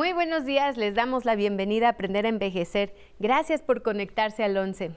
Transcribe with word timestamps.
Muy 0.00 0.14
buenos 0.14 0.46
días, 0.46 0.78
les 0.78 0.94
damos 0.94 1.26
la 1.26 1.34
bienvenida 1.34 1.86
a 1.86 1.90
Aprender 1.90 2.24
a 2.24 2.30
Envejecer. 2.30 2.94
Gracias 3.18 3.60
por 3.60 3.82
conectarse 3.82 4.42
al 4.42 4.56
11. 4.56 4.92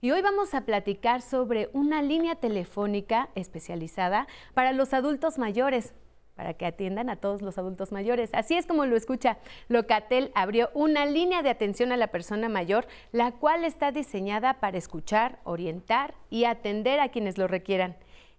Y 0.00 0.12
hoy 0.12 0.22
vamos 0.22 0.54
a 0.54 0.62
platicar 0.62 1.20
sobre 1.20 1.68
una 1.74 2.00
línea 2.00 2.36
telefónica 2.36 3.28
especializada 3.34 4.26
para 4.54 4.72
los 4.72 4.94
adultos 4.94 5.36
mayores, 5.36 5.92
para 6.36 6.54
que 6.54 6.64
atiendan 6.64 7.10
a 7.10 7.16
todos 7.16 7.42
los 7.42 7.58
adultos 7.58 7.92
mayores. 7.92 8.30
Así 8.32 8.54
es 8.54 8.64
como 8.64 8.86
lo 8.86 8.96
escucha. 8.96 9.36
Locatel 9.68 10.32
abrió 10.34 10.70
una 10.72 11.04
línea 11.04 11.42
de 11.42 11.50
atención 11.50 11.92
a 11.92 11.98
la 11.98 12.06
persona 12.06 12.48
mayor, 12.48 12.86
la 13.12 13.32
cual 13.32 13.62
está 13.62 13.92
diseñada 13.92 14.54
para 14.54 14.78
escuchar, 14.78 15.38
orientar 15.44 16.14
y 16.30 16.46
atender 16.46 16.98
a 17.00 17.10
quienes 17.10 17.36
lo 17.36 17.46
requieran. 17.46 17.94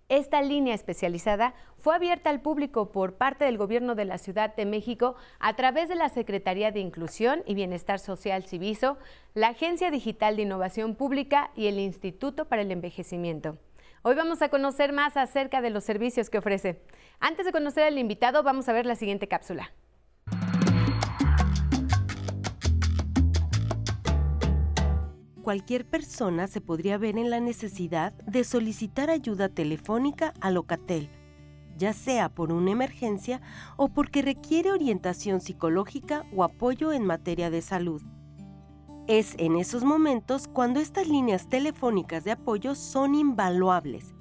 Esta 0.10 0.42
línea 0.42 0.74
especializada 0.74 1.54
fue 1.80 1.94
abierta 1.94 2.30
al 2.30 2.40
público 2.40 2.94
por 2.94 3.16
parte 3.16 3.44
del 3.44 3.58
Gobierno 3.58 3.94
de 3.94 4.06
la 4.06 4.18
Ciudad 4.18 4.56
de 4.56 4.66
México 4.66 5.18
a 5.38 5.58
través 5.58 5.90
de 5.90 5.96
la 5.96 6.08
Secretaría 6.08 6.72
de 6.72 6.80
Inclusión 6.80 7.44
y 7.46 7.56
Bienestar 7.56 8.00
Social 8.00 8.46
Civiso, 8.46 8.98
la 9.34 9.50
Agencia 9.50 9.92
Digital 9.92 10.38
de 10.38 10.44
Innovación 10.44 10.96
Pública 10.96 11.52
y 11.58 11.68
el 11.68 11.78
Instituto 11.78 12.46
para 12.46 12.62
el 12.62 12.72
Envejecimiento. 12.72 13.58
Hoy 14.02 14.16
vamos 14.16 14.42
a 14.42 14.48
conocer 14.48 14.94
más 14.94 15.18
acerca 15.18 15.59
de 15.59 15.72
los 15.72 15.84
servicios 15.84 16.30
que 16.30 16.38
ofrece. 16.38 16.81
Antes 17.20 17.46
de 17.46 17.52
conocer 17.52 17.84
al 17.84 18.00
invitado, 18.00 18.44
vamos 18.44 18.70
a 18.70 18.74
ver 18.74 18.86
la 18.86 18.96
siguiente 18.96 19.28
cápsula. 19.28 19.74
Cualquier 25.48 25.86
persona 25.86 26.48
se 26.48 26.59
podría 26.59 26.98
ver 26.98 27.17
en 27.17 27.30
la 27.30 27.40
necesidad 27.40 28.12
de 28.26 28.44
solicitar 28.44 29.09
ayuda 29.09 29.48
telefónica 29.48 30.34
a 30.42 30.52
Locatel, 30.52 31.09
ya 31.78 31.94
sea 31.94 32.28
por 32.28 32.52
una 32.52 32.72
emergencia 32.72 33.40
o 33.78 33.88
porque 33.88 34.22
requiere 34.22 34.73
orientación 34.73 35.40
psicológica 35.40 36.25
o 36.36 36.44
apoyo 36.44 36.92
en 36.92 37.06
materia 37.06 37.50
de 37.50 37.62
salud. 37.62 38.02
Es 39.08 39.36
en 39.38 39.56
esos 39.56 39.86
momentos 39.86 40.50
cuando 40.50 40.81
estas 40.81 41.08
líneas 41.08 41.48
telefónicas 41.48 42.25
de 42.25 42.31
apoyo 42.31 42.75
son 42.75 43.16
invaluables, 43.16 44.14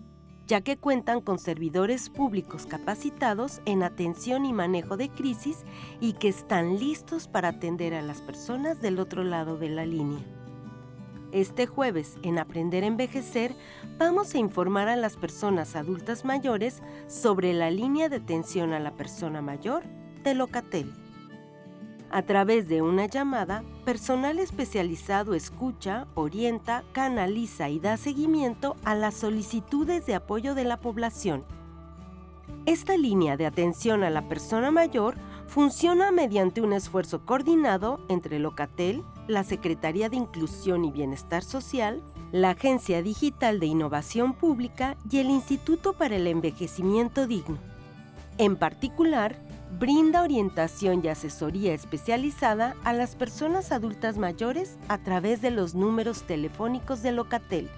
ya 0.46 0.60
que 0.60 0.76
cuentan 0.76 1.20
con 1.20 1.40
servidores 1.40 2.08
públicos 2.08 2.66
capacitados 2.66 3.60
en 3.64 3.82
atención 3.82 4.46
y 4.46 4.52
manejo 4.52 4.96
de 4.96 5.08
crisis 5.08 5.64
y 6.00 6.12
que 6.12 6.28
están 6.28 6.78
listos 6.78 7.26
para 7.26 7.48
atender 7.48 7.94
a 7.94 8.02
las 8.02 8.22
personas 8.22 8.80
del 8.80 9.00
otro 9.00 9.24
lado 9.24 9.58
de 9.58 9.70
la 9.70 9.84
línea. 9.84 10.24
Este 11.32 11.66
jueves, 11.66 12.16
en 12.22 12.38
Aprender 12.38 12.84
a 12.84 12.86
Envejecer, 12.86 13.52
vamos 13.98 14.34
a 14.34 14.38
informar 14.38 14.88
a 14.88 14.96
las 14.96 15.16
personas 15.16 15.74
adultas 15.74 16.24
mayores 16.24 16.82
sobre 17.08 17.52
la 17.52 17.70
línea 17.70 18.08
de 18.08 18.16
atención 18.16 18.72
a 18.72 18.78
la 18.78 18.92
persona 18.92 19.42
mayor 19.42 19.82
de 20.22 20.34
Locatel. 20.34 20.92
A 22.10 22.22
través 22.22 22.68
de 22.68 22.80
una 22.80 23.06
llamada, 23.06 23.64
personal 23.84 24.38
especializado 24.38 25.34
escucha, 25.34 26.06
orienta, 26.14 26.84
canaliza 26.92 27.68
y 27.68 27.80
da 27.80 27.96
seguimiento 27.96 28.76
a 28.84 28.94
las 28.94 29.14
solicitudes 29.14 30.06
de 30.06 30.14
apoyo 30.14 30.54
de 30.54 30.64
la 30.64 30.78
población. 30.78 31.44
Esta 32.64 32.96
línea 32.96 33.36
de 33.36 33.46
atención 33.46 34.04
a 34.04 34.10
la 34.10 34.28
persona 34.28 34.70
mayor 34.70 35.16
funciona 35.46 36.10
mediante 36.10 36.60
un 36.60 36.72
esfuerzo 36.72 37.24
coordinado 37.24 38.00
entre 38.08 38.38
Locatel, 38.38 39.02
la 39.26 39.44
Secretaría 39.44 40.08
de 40.08 40.16
Inclusión 40.16 40.84
y 40.84 40.90
Bienestar 40.90 41.42
Social, 41.42 42.02
la 42.32 42.50
Agencia 42.50 43.02
Digital 43.02 43.60
de 43.60 43.66
Innovación 43.66 44.34
Pública 44.34 44.96
y 45.10 45.18
el 45.18 45.30
Instituto 45.30 45.92
para 45.92 46.16
el 46.16 46.26
Envejecimiento 46.26 47.26
Digno. 47.26 47.58
En 48.38 48.56
particular, 48.56 49.36
brinda 49.78 50.22
orientación 50.22 51.02
y 51.04 51.08
asesoría 51.08 51.74
especializada 51.74 52.76
a 52.84 52.92
las 52.92 53.16
personas 53.16 53.72
adultas 53.72 54.18
mayores 54.18 54.78
a 54.88 54.98
través 54.98 55.40
de 55.40 55.50
los 55.50 55.74
números 55.74 56.22
telefónicos 56.22 57.02
de 57.02 57.12
Locatel 57.12 57.70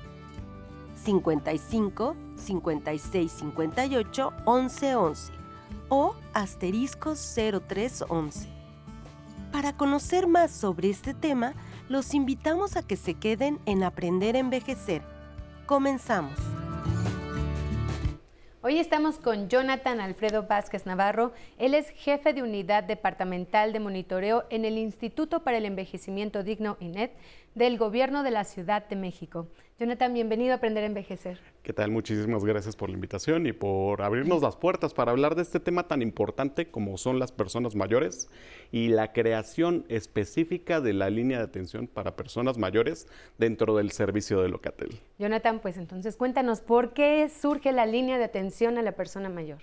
55 1.04 2.16
56 2.36 3.32
58 3.32 4.32
11 4.44 4.94
11 4.96 5.37
o 5.88 6.14
asterisco 6.34 7.14
0311. 7.14 8.48
Para 9.52 9.76
conocer 9.76 10.26
más 10.26 10.50
sobre 10.50 10.90
este 10.90 11.14
tema, 11.14 11.54
los 11.88 12.14
invitamos 12.14 12.76
a 12.76 12.86
que 12.86 12.96
se 12.96 13.14
queden 13.14 13.58
en 13.66 13.82
Aprender 13.82 14.36
a 14.36 14.40
Envejecer. 14.40 15.02
Comenzamos. 15.66 16.38
Hoy 18.60 18.78
estamos 18.78 19.18
con 19.18 19.48
Jonathan 19.48 20.00
Alfredo 20.00 20.42
Vázquez 20.42 20.84
Navarro. 20.84 21.32
Él 21.58 21.74
es 21.74 21.88
jefe 21.90 22.34
de 22.34 22.42
unidad 22.42 22.84
departamental 22.84 23.72
de 23.72 23.80
monitoreo 23.80 24.44
en 24.50 24.64
el 24.64 24.76
Instituto 24.76 25.44
para 25.44 25.58
el 25.58 25.64
Envejecimiento 25.64 26.42
Digno 26.42 26.76
INET 26.80 27.12
del 27.58 27.76
Gobierno 27.76 28.22
de 28.22 28.30
la 28.30 28.44
Ciudad 28.44 28.88
de 28.88 28.94
México. 28.94 29.48
Jonathan, 29.80 30.14
bienvenido 30.14 30.52
a 30.52 30.56
Aprender 30.56 30.84
a 30.84 30.86
Envejecer. 30.86 31.40
¿Qué 31.64 31.72
tal? 31.72 31.90
Muchísimas 31.90 32.44
gracias 32.44 32.76
por 32.76 32.88
la 32.88 32.94
invitación 32.94 33.48
y 33.48 33.52
por 33.52 34.00
abrirnos 34.02 34.42
las 34.42 34.54
puertas 34.54 34.94
para 34.94 35.10
hablar 35.10 35.34
de 35.34 35.42
este 35.42 35.58
tema 35.58 35.88
tan 35.88 36.00
importante 36.00 36.70
como 36.70 36.96
son 36.98 37.18
las 37.18 37.32
personas 37.32 37.74
mayores 37.74 38.30
y 38.70 38.88
la 38.88 39.12
creación 39.12 39.84
específica 39.88 40.80
de 40.80 40.92
la 40.92 41.10
línea 41.10 41.38
de 41.38 41.44
atención 41.44 41.88
para 41.88 42.14
personas 42.14 42.58
mayores 42.58 43.08
dentro 43.38 43.76
del 43.76 43.90
servicio 43.90 44.40
de 44.40 44.48
Locatel. 44.48 45.00
Jonathan, 45.18 45.58
pues 45.58 45.78
entonces 45.78 46.16
cuéntanos, 46.16 46.60
¿por 46.60 46.92
qué 46.92 47.28
surge 47.28 47.72
la 47.72 47.86
línea 47.86 48.18
de 48.18 48.24
atención 48.24 48.78
a 48.78 48.82
la 48.82 48.92
persona 48.92 49.28
mayor? 49.28 49.58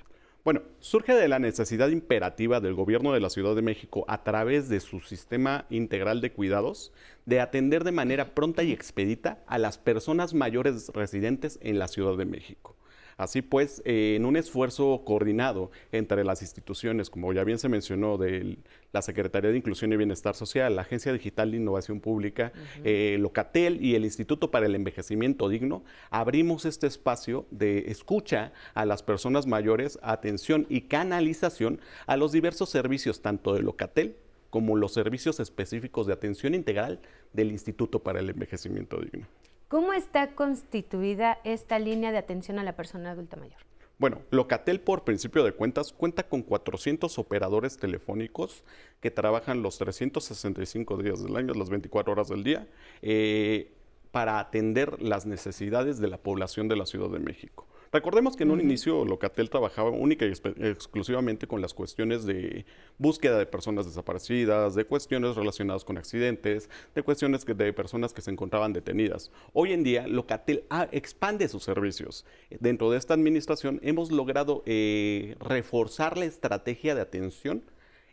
Bueno, 0.46 0.62
surge 0.80 1.16
de 1.16 1.28
la 1.28 1.40
necesidad 1.40 1.90
imperativa 1.90 2.60
del 2.60 2.76
gobierno 2.76 3.14
de 3.14 3.20
la 3.20 3.32
Ciudad 3.32 3.56
de 3.56 3.64
México 3.64 4.06
a 4.08 4.24
través 4.24 4.70
de 4.70 4.80
su 4.80 5.00
sistema 5.00 5.66
integral 5.72 6.22
de 6.22 6.34
cuidados 6.34 6.94
de 7.26 7.42
atender 7.42 7.84
de 7.84 7.92
manera 7.92 8.36
pronta 8.36 8.62
y 8.62 8.72
expedita 8.72 9.40
a 9.48 9.58
las 9.58 9.80
personas 9.80 10.36
mayores 10.36 10.92
residentes 10.94 11.58
en 11.64 11.80
la 11.80 11.88
Ciudad 11.88 12.16
de 12.16 12.26
México. 12.26 12.76
Así 13.18 13.42
pues, 13.42 13.82
eh, 13.86 14.16
en 14.18 14.26
un 14.26 14.36
esfuerzo 14.36 15.04
coordinado 15.06 15.72
entre 15.94 16.26
las 16.26 16.42
instituciones, 16.42 17.10
como 17.10 17.32
ya 17.32 17.46
bien 17.46 17.60
se 17.60 17.70
mencionó, 17.70 18.18
de 18.18 18.58
la 18.92 19.02
Secretaría 19.02 19.52
de 19.52 19.58
Inclusión 19.58 19.94
y 19.94 19.98
Bienestar 19.98 20.36
Social, 20.36 20.76
la 20.76 20.82
Agencia 20.82 21.14
Digital 21.14 21.52
de 21.52 21.58
Innovación 21.58 22.02
Pública, 22.02 22.52
eh, 22.84 23.18
Locatel 23.20 23.84
y 23.84 23.96
el 23.96 24.04
Instituto 24.04 24.52
para 24.52 24.66
el 24.66 24.76
Envejecimiento 24.76 25.48
Digno, 25.48 25.86
abrimos 26.10 26.66
este 26.66 26.88
espacio 26.88 27.46
de 27.52 27.86
escucha 27.88 28.52
a 28.74 28.86
las 28.86 29.02
personas 29.02 29.48
mayores, 29.48 29.98
atención 30.02 30.66
y 30.68 30.82
canalización 30.82 31.80
a 32.08 32.18
los 32.18 32.34
diversos 32.34 32.70
servicios, 32.70 33.22
tanto 33.22 33.54
de 33.54 33.62
Locatel 33.62 34.18
como 34.50 34.76
los 34.76 34.94
servicios 34.94 35.40
específicos 35.40 36.08
de 36.08 36.14
atención 36.14 36.54
integral 36.54 37.00
del 37.34 37.52
Instituto 37.52 38.00
para 38.00 38.20
el 38.20 38.30
Envejecimiento 38.30 38.98
Digno. 39.00 39.28
¿Cómo 39.68 39.94
está 39.94 40.36
constituida 40.36 41.40
esta 41.44 41.80
línea 41.80 42.12
de 42.12 42.20
atención 42.20 42.60
a 42.60 42.64
la 42.64 42.76
persona 42.76 43.12
adulta 43.12 43.36
mayor? 43.36 43.58
Bueno, 43.98 44.22
Locatel 44.30 44.80
por 44.80 45.04
principio 45.04 45.44
de 45.44 45.54
cuentas 45.54 45.92
cuenta 45.92 46.28
con 46.28 46.44
400 46.44 47.18
operadores 47.18 47.78
telefónicos 47.78 48.64
que 49.00 49.10
trabajan 49.10 49.64
los 49.64 49.80
365 49.80 50.98
días 50.98 51.24
del 51.24 51.36
año, 51.36 51.54
las 51.56 51.70
24 51.70 52.14
horas 52.14 52.28
del 52.28 52.44
día, 52.44 52.68
eh, 53.02 53.72
para 54.12 54.38
atender 54.40 55.02
las 55.02 55.26
necesidades 55.26 55.98
de 55.98 56.10
la 56.10 56.18
población 56.18 56.68
de 56.68 56.76
la 56.76 56.86
Ciudad 56.86 57.10
de 57.10 57.20
México. 57.20 57.66
Recordemos 57.96 58.36
que 58.36 58.44
en 58.44 58.52
un 58.52 58.60
inicio 58.60 59.06
Locatel 59.06 59.50
trabajaba 59.50 59.90
única 59.90 60.26
y 60.26 60.30
exclusivamente 60.30 61.48
con 61.48 61.62
las 61.62 61.74
cuestiones 61.74 62.26
de 62.26 62.66
búsqueda 62.98 63.38
de 63.38 63.46
personas 63.46 63.86
desaparecidas, 63.86 64.76
de 64.76 64.84
cuestiones 64.84 65.38
relacionadas 65.38 65.86
con 65.86 65.98
accidentes, 65.98 66.70
de 66.94 67.04
cuestiones 67.04 67.46
de 67.46 67.72
personas 67.72 68.12
que 68.12 68.22
se 68.22 68.32
encontraban 68.32 68.74
detenidas. 68.74 69.32
Hoy 69.54 69.72
en 69.72 69.84
día 69.84 70.08
Locatel 70.08 70.66
expande 70.92 71.48
sus 71.48 71.64
servicios. 71.64 72.26
Dentro 72.60 72.92
de 72.92 72.98
esta 72.98 73.14
administración 73.14 73.80
hemos 73.82 74.12
logrado 74.12 74.62
eh, 74.66 75.38
reforzar 75.40 76.18
la 76.18 76.26
estrategia 76.26 76.96
de 76.96 77.02
atención 77.02 77.64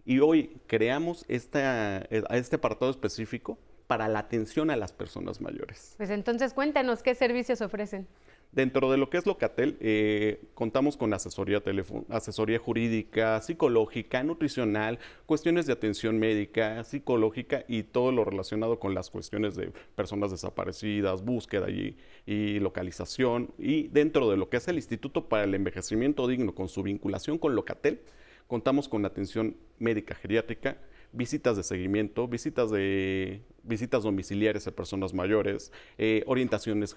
y 0.05 0.21
hoy 0.21 0.61
creamos 0.69 1.25
esta, 1.27 2.03
este 2.03 2.55
apartado 2.55 2.93
específico 2.93 3.59
para 3.89 4.09
la 4.09 4.21
atención 4.21 4.71
a 4.71 4.77
las 4.77 4.93
personas 4.93 5.41
mayores. 5.41 5.95
Pues 5.97 6.11
entonces 6.11 6.55
cuéntanos 6.55 7.03
qué 7.03 7.17
servicios 7.17 7.61
ofrecen. 7.61 8.07
Dentro 8.53 8.91
de 8.91 8.99
lo 8.99 9.09
que 9.09 9.17
es 9.17 9.25
Locatel, 9.25 9.79
eh, 9.81 10.45
contamos 10.53 10.99
con 10.99 11.15
asesoría, 11.15 11.63
asesoría 12.11 12.59
jurídica, 12.59 13.41
psicológica, 13.41 14.23
nutricional, 14.23 14.99
cuestiones 15.25 15.65
de 15.65 15.73
atención 15.73 16.19
médica, 16.19 16.85
psicológica 16.85 17.65
y 17.67 17.83
todo 17.83 18.13
lo 18.13 18.27
relacionado 18.27 18.79
con 18.79 18.93
las 18.93 19.09
cuestiones 19.09 19.57
de 19.57 19.73
personas 19.97 20.33
desaparecidas, 20.33 21.25
búsqueda 21.25 21.71
y, 21.71 21.97
y 22.27 22.61
localización. 22.61 23.55
Y 23.57 23.89
dentro 23.89 24.31
de 24.31 24.37
lo 24.37 24.51
que 24.51 24.59
es 24.59 24.69
el 24.69 24.77
Instituto 24.77 25.31
para 25.31 25.45
el 25.45 25.55
Envejecimiento 25.55 26.29
Digno, 26.29 26.55
con 26.55 26.69
su 26.69 26.83
vinculación 26.83 27.39
con 27.39 27.55
Locatel, 27.55 28.01
contamos 28.49 28.87
con 28.87 29.07
atención 29.07 29.57
médica 29.79 30.15
geriátrica, 30.15 30.77
visitas 31.13 31.57
de 31.57 31.63
seguimiento, 31.63 32.27
visitas 32.27 32.71
de 32.71 33.43
visitas 33.65 34.03
domiciliares 34.03 34.67
a 34.67 34.73
personas 34.73 35.15
mayores, 35.15 35.73
eh, 35.99 36.25
orientaciones, 36.27 36.97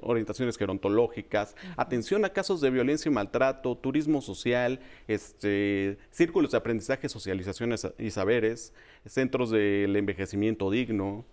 orientaciones 0.00 0.58
gerontológicas, 0.58 1.56
atención 1.76 2.24
a 2.24 2.30
casos 2.30 2.60
de 2.60 2.70
violencia 2.70 3.08
y 3.08 3.12
maltrato, 3.12 3.76
turismo 3.76 4.20
social, 4.20 4.80
este, 5.08 5.96
círculos 6.10 6.50
de 6.50 6.58
aprendizaje, 6.58 7.08
socializaciones 7.08 7.88
y 7.98 8.10
saberes, 8.10 8.74
centros 9.06 9.50
del 9.50 9.96
envejecimiento 9.96 10.70
digno, 10.70 11.24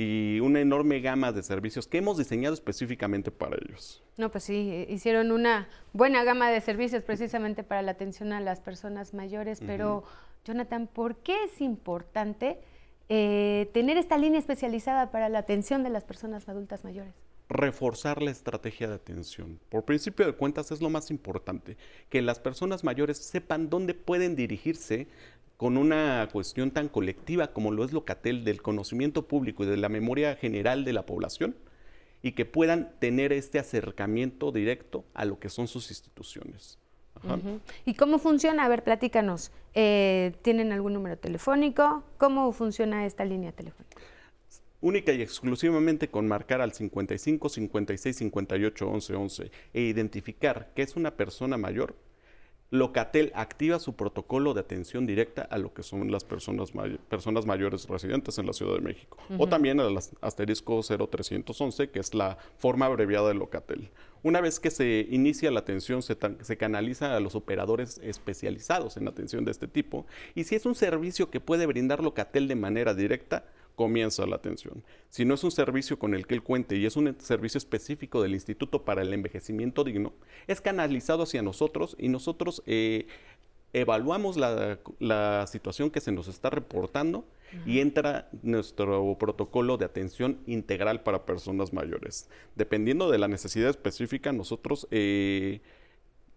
y 0.00 0.38
una 0.38 0.60
enorme 0.60 1.00
gama 1.00 1.32
de 1.32 1.42
servicios 1.42 1.88
que 1.88 1.98
hemos 1.98 2.18
diseñado 2.18 2.54
específicamente 2.54 3.32
para 3.32 3.56
ellos. 3.56 4.00
No, 4.16 4.30
pues 4.30 4.44
sí, 4.44 4.86
hicieron 4.88 5.32
una 5.32 5.68
buena 5.92 6.22
gama 6.22 6.52
de 6.52 6.60
servicios 6.60 7.02
precisamente 7.02 7.64
para 7.64 7.82
la 7.82 7.90
atención 7.90 8.32
a 8.32 8.40
las 8.40 8.60
personas 8.60 9.12
mayores, 9.12 9.60
pero 9.60 10.04
Jonathan, 10.48 10.86
¿por 10.86 11.16
qué 11.16 11.44
es 11.44 11.60
importante 11.60 12.58
eh, 13.10 13.70
tener 13.74 13.98
esta 13.98 14.16
línea 14.16 14.40
especializada 14.40 15.10
para 15.10 15.28
la 15.28 15.40
atención 15.40 15.82
de 15.82 15.90
las 15.90 16.04
personas 16.04 16.48
adultas 16.48 16.84
mayores? 16.84 17.14
reforzar 17.50 18.20
la 18.20 18.30
estrategia 18.30 18.88
de 18.88 18.96
atención. 18.96 19.58
Por 19.70 19.86
principio 19.86 20.26
de 20.26 20.34
cuentas 20.34 20.70
es 20.70 20.82
lo 20.82 20.90
más 20.90 21.10
importante, 21.10 21.78
que 22.10 22.20
las 22.20 22.38
personas 22.38 22.84
mayores 22.84 23.16
sepan 23.16 23.70
dónde 23.70 23.94
pueden 23.94 24.36
dirigirse 24.36 25.08
con 25.56 25.78
una 25.78 26.28
cuestión 26.30 26.70
tan 26.70 26.88
colectiva 26.88 27.54
como 27.54 27.70
lo 27.72 27.86
es 27.86 27.92
Locatel 27.94 28.44
del 28.44 28.60
conocimiento 28.60 29.26
público 29.26 29.64
y 29.64 29.66
de 29.66 29.78
la 29.78 29.88
memoria 29.88 30.36
general 30.36 30.84
de 30.84 30.92
la 30.92 31.06
población 31.06 31.56
y 32.20 32.32
que 32.32 32.44
puedan 32.44 32.92
tener 32.98 33.32
este 33.32 33.58
acercamiento 33.58 34.52
directo 34.52 35.06
a 35.14 35.24
lo 35.24 35.38
que 35.38 35.48
son 35.48 35.68
sus 35.68 35.90
instituciones. 35.90 36.78
¿Y 37.84 37.94
cómo 37.94 38.18
funciona? 38.18 38.64
A 38.64 38.68
ver, 38.68 38.84
platícanos. 38.84 39.52
Eh, 39.74 40.32
¿Tienen 40.42 40.72
algún 40.72 40.94
número 40.94 41.18
telefónico? 41.18 42.04
¿Cómo 42.18 42.50
funciona 42.52 43.06
esta 43.06 43.24
línea 43.24 43.52
telefónica? 43.52 43.96
Única 44.80 45.12
y 45.12 45.22
exclusivamente 45.22 46.08
con 46.08 46.28
marcar 46.28 46.60
al 46.60 46.72
55 46.72 47.48
56 47.48 48.16
58 48.16 48.88
11 48.88 49.14
11 49.14 49.50
e 49.74 49.80
identificar 49.80 50.70
que 50.74 50.82
es 50.82 50.94
una 50.94 51.16
persona 51.16 51.56
mayor, 51.56 51.96
Locatel 52.70 53.32
activa 53.34 53.78
su 53.78 53.96
protocolo 53.96 54.52
de 54.52 54.60
atención 54.60 55.06
directa 55.06 55.42
a 55.42 55.56
lo 55.56 55.72
que 55.72 55.82
son 55.82 56.12
las 56.12 56.24
personas, 56.24 56.72
personas 57.08 57.46
mayores 57.46 57.88
residentes 57.88 58.36
en 58.38 58.46
la 58.46 58.52
Ciudad 58.52 58.74
de 58.74 58.82
México. 58.82 59.16
O 59.38 59.48
también 59.48 59.80
al 59.80 59.96
asterisco 60.20 60.82
0311, 60.82 61.88
que 61.90 61.98
es 61.98 62.12
la 62.12 62.36
forma 62.58 62.86
abreviada 62.86 63.28
de 63.28 63.34
Locatel. 63.34 63.88
Una 64.22 64.42
vez 64.42 64.60
que 64.60 64.70
se 64.70 65.06
inicia 65.10 65.50
la 65.50 65.60
atención, 65.60 66.02
se, 66.02 66.16
se, 66.42 66.56
canaliza 66.58 67.16
a 67.16 67.20
los 67.20 67.34
operadores 67.34 68.00
especializados 68.02 68.96
en 68.96 69.08
atención 69.08 69.44
de 69.44 69.52
este 69.52 69.68
tipo. 69.68 70.06
Y 70.34 70.44
si 70.44 70.54
es 70.54 70.66
un 70.66 70.74
servicio 70.74 71.30
que 71.30 71.40
puede 71.40 71.64
brindar 71.66 72.02
Locatel 72.02 72.48
de 72.48 72.56
manera 72.56 72.94
directa, 72.94 73.44
comienza 73.78 74.26
la 74.26 74.34
atención. 74.34 74.82
Si 75.08 75.24
no 75.24 75.34
es 75.34 75.44
un 75.44 75.52
servicio 75.52 76.00
con 76.00 76.12
el 76.12 76.26
que 76.26 76.34
él 76.34 76.42
cuente 76.42 76.74
y 76.74 76.84
es 76.84 76.96
un 76.96 77.14
servicio 77.20 77.58
específico 77.58 78.20
del 78.20 78.34
Instituto 78.34 78.84
para 78.84 79.02
el 79.02 79.14
Envejecimiento 79.14 79.84
Digno, 79.84 80.14
es 80.48 80.60
canalizado 80.60 81.22
hacia 81.22 81.42
nosotros 81.42 81.94
y 81.96 82.08
nosotros 82.08 82.60
eh, 82.66 83.06
evaluamos 83.72 84.36
la, 84.36 85.46
situación 85.46 85.92
que 85.92 86.00
se 86.00 86.10
nos 86.10 86.26
está 86.26 86.50
reportando 86.50 87.24
y 87.64 87.78
entra 87.78 88.28
nuestro 88.42 89.16
protocolo 89.16 89.76
de 89.76 89.84
atención 89.84 90.40
integral 90.46 91.04
para 91.04 91.24
personas 91.24 91.72
mayores. 91.72 92.28
Dependiendo 92.56 93.08
de 93.12 93.18
la 93.18 93.28
necesidad 93.28 93.70
específica, 93.70 94.32
nosotros 94.32 94.88
eh, 94.90 95.60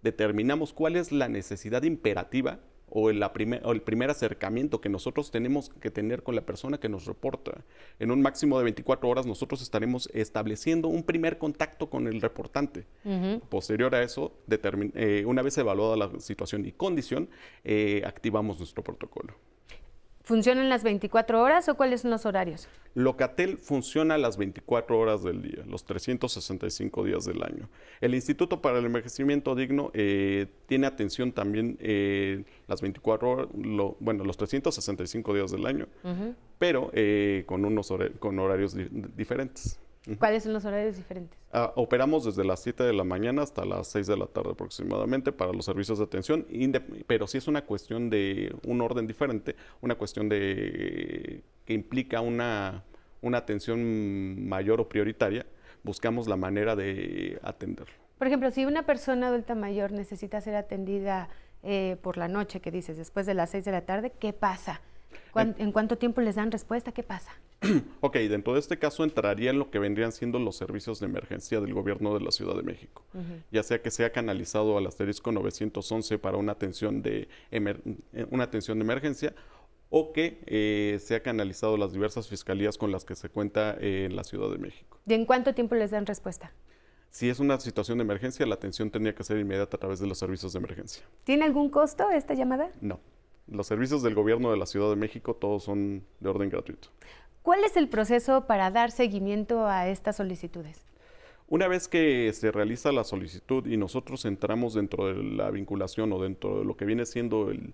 determinamos 0.04 0.74
cuál 0.74 0.96
es 0.96 1.12
la 1.12 1.28
necesidad 1.28 1.82
imperativa 1.82 2.60
o, 2.92 3.10
el 3.10 3.82
primer 3.82 4.10
acercamiento 4.10 4.82
que 4.82 4.90
nosotros 4.90 5.32
tenemos 5.32 5.70
que 5.70 5.90
tener 5.90 6.24
con 6.24 6.36
la 6.36 6.42
persona 6.42 6.80
que 6.80 6.90
nos 6.90 7.06
reporta. 7.06 7.64
En 8.00 8.12
un 8.12 8.22
máximo 8.22 8.58
de 8.58 8.66
24 8.66 9.10
horas 9.10 9.26
nosotros 9.26 9.62
estaremos 9.62 10.10
estableciendo 10.14 10.90
un 10.90 11.04
primer 11.04 11.38
contacto 11.38 11.90
con 11.90 12.08
el 12.08 12.22
reportante. 12.22 12.86
Posterior 13.50 13.96
a 13.96 14.04
eso, 14.04 14.34
eh, 14.50 15.24
una 15.26 15.42
vez 15.42 15.58
evaluada 15.58 15.96
la 15.96 16.20
situación 16.20 16.66
y 16.66 16.72
condición, 16.74 17.30
eh, 17.64 18.04
activamos 18.06 18.60
nuestro 18.60 18.84
protocolo. 18.84 19.34
¿Funcionan 20.24 20.70
las 20.70 20.84
24 20.84 21.42
horas 21.42 21.68
o 21.68 21.76
cuáles 21.76 22.02
son 22.02 22.12
los 22.12 22.26
horarios? 22.26 22.68
Locatel 22.94 23.58
funciona 23.58 24.18
las 24.18 24.38
24 24.38 25.00
horas 25.00 25.24
del 25.24 25.42
día, 25.42 25.64
los 25.66 25.86
365 25.86 27.04
días 27.06 27.26
del 27.26 27.42
año. 27.42 27.70
El 28.02 28.14
Instituto 28.14 28.62
para 28.62 28.80
el 28.80 28.86
Envejecimiento 28.86 29.56
Digno 29.56 29.92
eh, 29.94 30.48
tiene 30.68 30.88
atención 30.88 31.32
también 31.32 31.78
eh, 31.80 32.44
las 32.68 32.82
24 32.82 33.30
horas, 33.30 33.48
bueno, 34.00 34.24
los 34.24 34.38
365 34.38 35.34
días 35.34 35.52
del 35.52 35.66
año, 35.66 35.88
pero 36.60 36.92
eh, 36.94 37.44
con 37.48 37.66
unos 37.66 37.92
con 38.20 38.38
horarios 38.40 38.76
diferentes. 39.16 39.80
¿Cuáles 40.18 40.44
son 40.44 40.54
los 40.54 40.66
horarios 40.66 40.98
diferentes? 40.98 41.40
Ah, 41.54 41.72
operamos 41.76 42.26
desde 42.26 42.44
las 42.44 42.62
7 42.64 42.84
de 42.84 42.94
la 42.94 43.04
mañana 43.04 43.44
hasta 43.44 43.66
las 43.66 43.88
6 43.90 44.08
de 44.08 44.18
la 44.18 44.26
tarde 44.26 44.52
aproximadamente 44.52 45.32
para 45.32 45.54
los 45.54 45.66
servicios 45.66 46.00
de 46.00 46.06
atención, 46.06 46.48
pero 47.06 47.28
si 47.28 47.38
es 47.38 47.48
una 47.48 47.66
cuestión 47.66 48.10
de 48.10 48.56
un 48.66 48.82
orden 48.82 49.06
diferente, 49.06 49.56
una 49.80 49.96
cuestión 49.96 50.28
de 50.28 51.44
que 51.66 51.74
implica 51.74 52.22
una, 52.22 52.84
una 53.22 53.38
atención 53.38 54.48
mayor 54.48 54.82
o 54.82 54.90
prioritaria, 54.90 55.46
buscamos 55.84 56.28
la 56.28 56.36
manera 56.36 56.76
de 56.76 57.40
atenderlo. 57.44 57.94
Por 58.18 58.28
ejemplo, 58.28 58.50
si 58.50 58.66
una 58.66 58.86
persona 58.86 59.28
adulta 59.28 59.54
mayor 59.54 59.92
necesita 59.92 60.42
ser 60.42 60.56
atendida 60.56 61.30
eh, 61.64 61.98
por 62.02 62.18
la 62.18 62.28
noche, 62.28 62.60
que 62.60 62.72
dices, 62.72 62.98
después 62.98 63.28
de 63.28 63.36
las 63.36 63.52
6 63.52 63.66
de 63.66 63.72
la 63.72 63.82
tarde, 63.82 64.12
¿qué 64.20 64.34
pasa? 64.34 64.82
¿En 65.36 65.72
cuánto 65.72 65.98
tiempo 65.98 66.22
les 66.22 66.36
dan 66.36 66.52
respuesta? 66.52 66.92
¿Qué 66.92 67.04
pasa? 67.04 67.32
ok, 68.02 68.16
dentro 68.18 68.54
de 68.54 68.60
este 68.60 68.80
caso 68.80 69.04
entraría 69.04 69.52
en 69.52 69.60
lo 69.60 69.70
que 69.70 69.80
vendrían 69.80 70.12
siendo 70.12 70.40
los 70.40 70.56
servicios 70.56 71.00
de 71.00 71.06
emergencia 71.06 71.62
del 71.62 71.74
gobierno 71.74 72.14
de 72.14 72.22
la 72.22 72.32
Ciudad 72.32 72.56
de 72.56 72.64
México, 72.64 73.04
ya 73.52 73.64
sea 73.64 73.82
que 73.82 73.92
sea 73.92 74.12
canalizado 74.12 74.78
al 74.78 74.88
asterisco 74.88 75.32
911 75.32 76.18
para 76.18 76.38
una 76.38 76.54
atención 76.54 77.02
de, 77.02 77.28
eh, 77.52 78.28
una 78.32 78.44
atención 78.46 78.80
de 78.80 78.84
emergencia 78.84 79.36
o 79.90 80.14
que 80.14 80.42
eh, 80.48 80.98
sea 81.00 81.22
canalizado 81.22 81.78
las 81.78 81.92
diversas 81.92 82.28
fiscalías 82.28 82.78
con 82.78 82.92
las 82.92 83.06
que 83.06 83.14
se 83.16 83.30
cuenta 83.30 83.76
eh, 83.80 84.06
en 84.06 84.16
la 84.16 84.24
Ciudad 84.24 84.50
de 84.50 84.58
México. 84.58 85.00
¿Y 85.06 85.14
en 85.14 85.26
cuánto 85.26 85.54
tiempo 85.54 85.76
les 85.76 85.92
dan 85.92 86.06
respuesta? 86.06 86.52
Si 87.12 87.30
es 87.30 87.42
una 87.42 87.60
situación 87.60 87.98
de 87.98 88.04
emergencia, 88.06 88.46
la 88.46 88.56
atención 88.56 88.90
tendría 88.90 89.14
que 89.14 89.26
ser 89.26 89.38
inmediata 89.38 89.76
a 89.76 89.80
través 89.80 90.00
de 90.00 90.08
los 90.08 90.18
servicios 90.18 90.54
de 90.54 90.60
emergencia. 90.60 91.04
¿Tiene 91.26 91.44
algún 91.44 91.70
costo 91.70 92.10
esta 92.10 92.34
llamada? 92.34 92.72
No. 92.80 93.02
Los 93.52 93.68
servicios 93.68 94.02
del 94.02 94.16
gobierno 94.16 94.50
de 94.50 94.58
la 94.58 94.66
Ciudad 94.66 94.90
de 94.90 94.96
México 94.96 95.36
todos 95.36 95.64
son 95.64 96.04
de 96.22 96.30
orden 96.30 96.50
gratuito. 96.50 96.88
¿Cuál 97.44 97.66
es 97.66 97.76
el 97.76 97.90
proceso 97.90 98.48
para 98.48 98.72
dar 98.72 98.92
seguimiento 98.92 99.66
a 99.66 99.90
estas 99.90 100.16
solicitudes? 100.16 100.86
Una 101.50 101.68
vez 101.68 101.90
que 101.90 102.32
se 102.32 102.50
realiza 102.50 102.94
la 102.94 103.04
solicitud 103.04 103.66
y 103.68 103.76
nosotros 103.76 104.24
entramos 104.24 104.74
dentro 104.74 105.08
de 105.08 105.22
la 105.22 105.52
vinculación 105.52 106.14
o 106.14 106.22
dentro 106.22 106.60
de 106.60 106.66
lo 106.66 106.78
que 106.78 106.86
viene 106.86 107.06
siendo 107.06 107.52
el, 107.52 107.74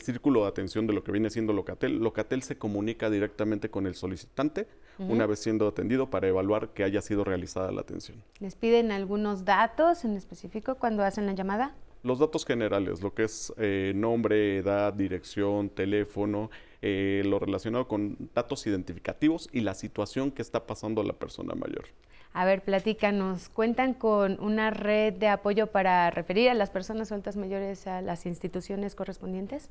círculo 0.00 0.42
de 0.42 0.48
atención 0.48 0.86
de 0.86 0.92
lo 0.92 1.02
que 1.02 1.12
viene 1.12 1.30
siendo 1.30 1.54
Locatel, 1.54 2.00
Locatel 2.00 2.42
se 2.42 2.58
comunica 2.58 3.08
directamente 3.08 3.70
con 3.70 3.86
el 3.86 3.94
solicitante 3.94 4.68
una 4.98 5.26
vez 5.26 5.38
siendo 5.38 5.68
atendido 5.68 6.10
para 6.10 6.28
evaluar 6.28 6.70
que 6.70 6.84
haya 6.84 7.00
sido 7.00 7.24
realizada 7.24 7.72
la 7.72 7.80
atención. 7.80 8.22
¿Les 8.40 8.56
piden 8.56 8.90
algunos 8.90 9.46
datos 9.46 10.04
en 10.04 10.16
específico 10.16 10.74
cuando 10.74 11.02
hacen 11.02 11.24
la 11.24 11.32
llamada? 11.32 11.74
Los 12.02 12.18
datos 12.18 12.44
generales, 12.44 13.02
lo 13.02 13.12
que 13.12 13.24
es 13.24 13.52
eh, 13.58 13.92
nombre, 13.94 14.58
edad, 14.58 14.92
dirección, 14.92 15.68
teléfono, 15.68 16.50
eh, 16.80 17.22
lo 17.24 17.38
relacionado 17.38 17.88
con 17.88 18.30
datos 18.34 18.66
identificativos 18.66 19.48
y 19.52 19.60
la 19.60 19.74
situación 19.74 20.30
que 20.30 20.42
está 20.42 20.66
pasando 20.66 21.02
la 21.02 21.14
persona 21.14 21.54
mayor. 21.54 21.86
A 22.32 22.44
ver, 22.44 22.62
platícanos, 22.62 23.48
¿cuentan 23.48 23.94
con 23.94 24.38
una 24.40 24.70
red 24.70 25.14
de 25.14 25.28
apoyo 25.28 25.68
para 25.68 26.10
referir 26.10 26.50
a 26.50 26.54
las 26.54 26.70
personas 26.70 27.10
adultas 27.10 27.36
mayores 27.36 27.86
a 27.86 28.00
las 28.00 28.26
instituciones 28.26 28.94
correspondientes? 28.94 29.70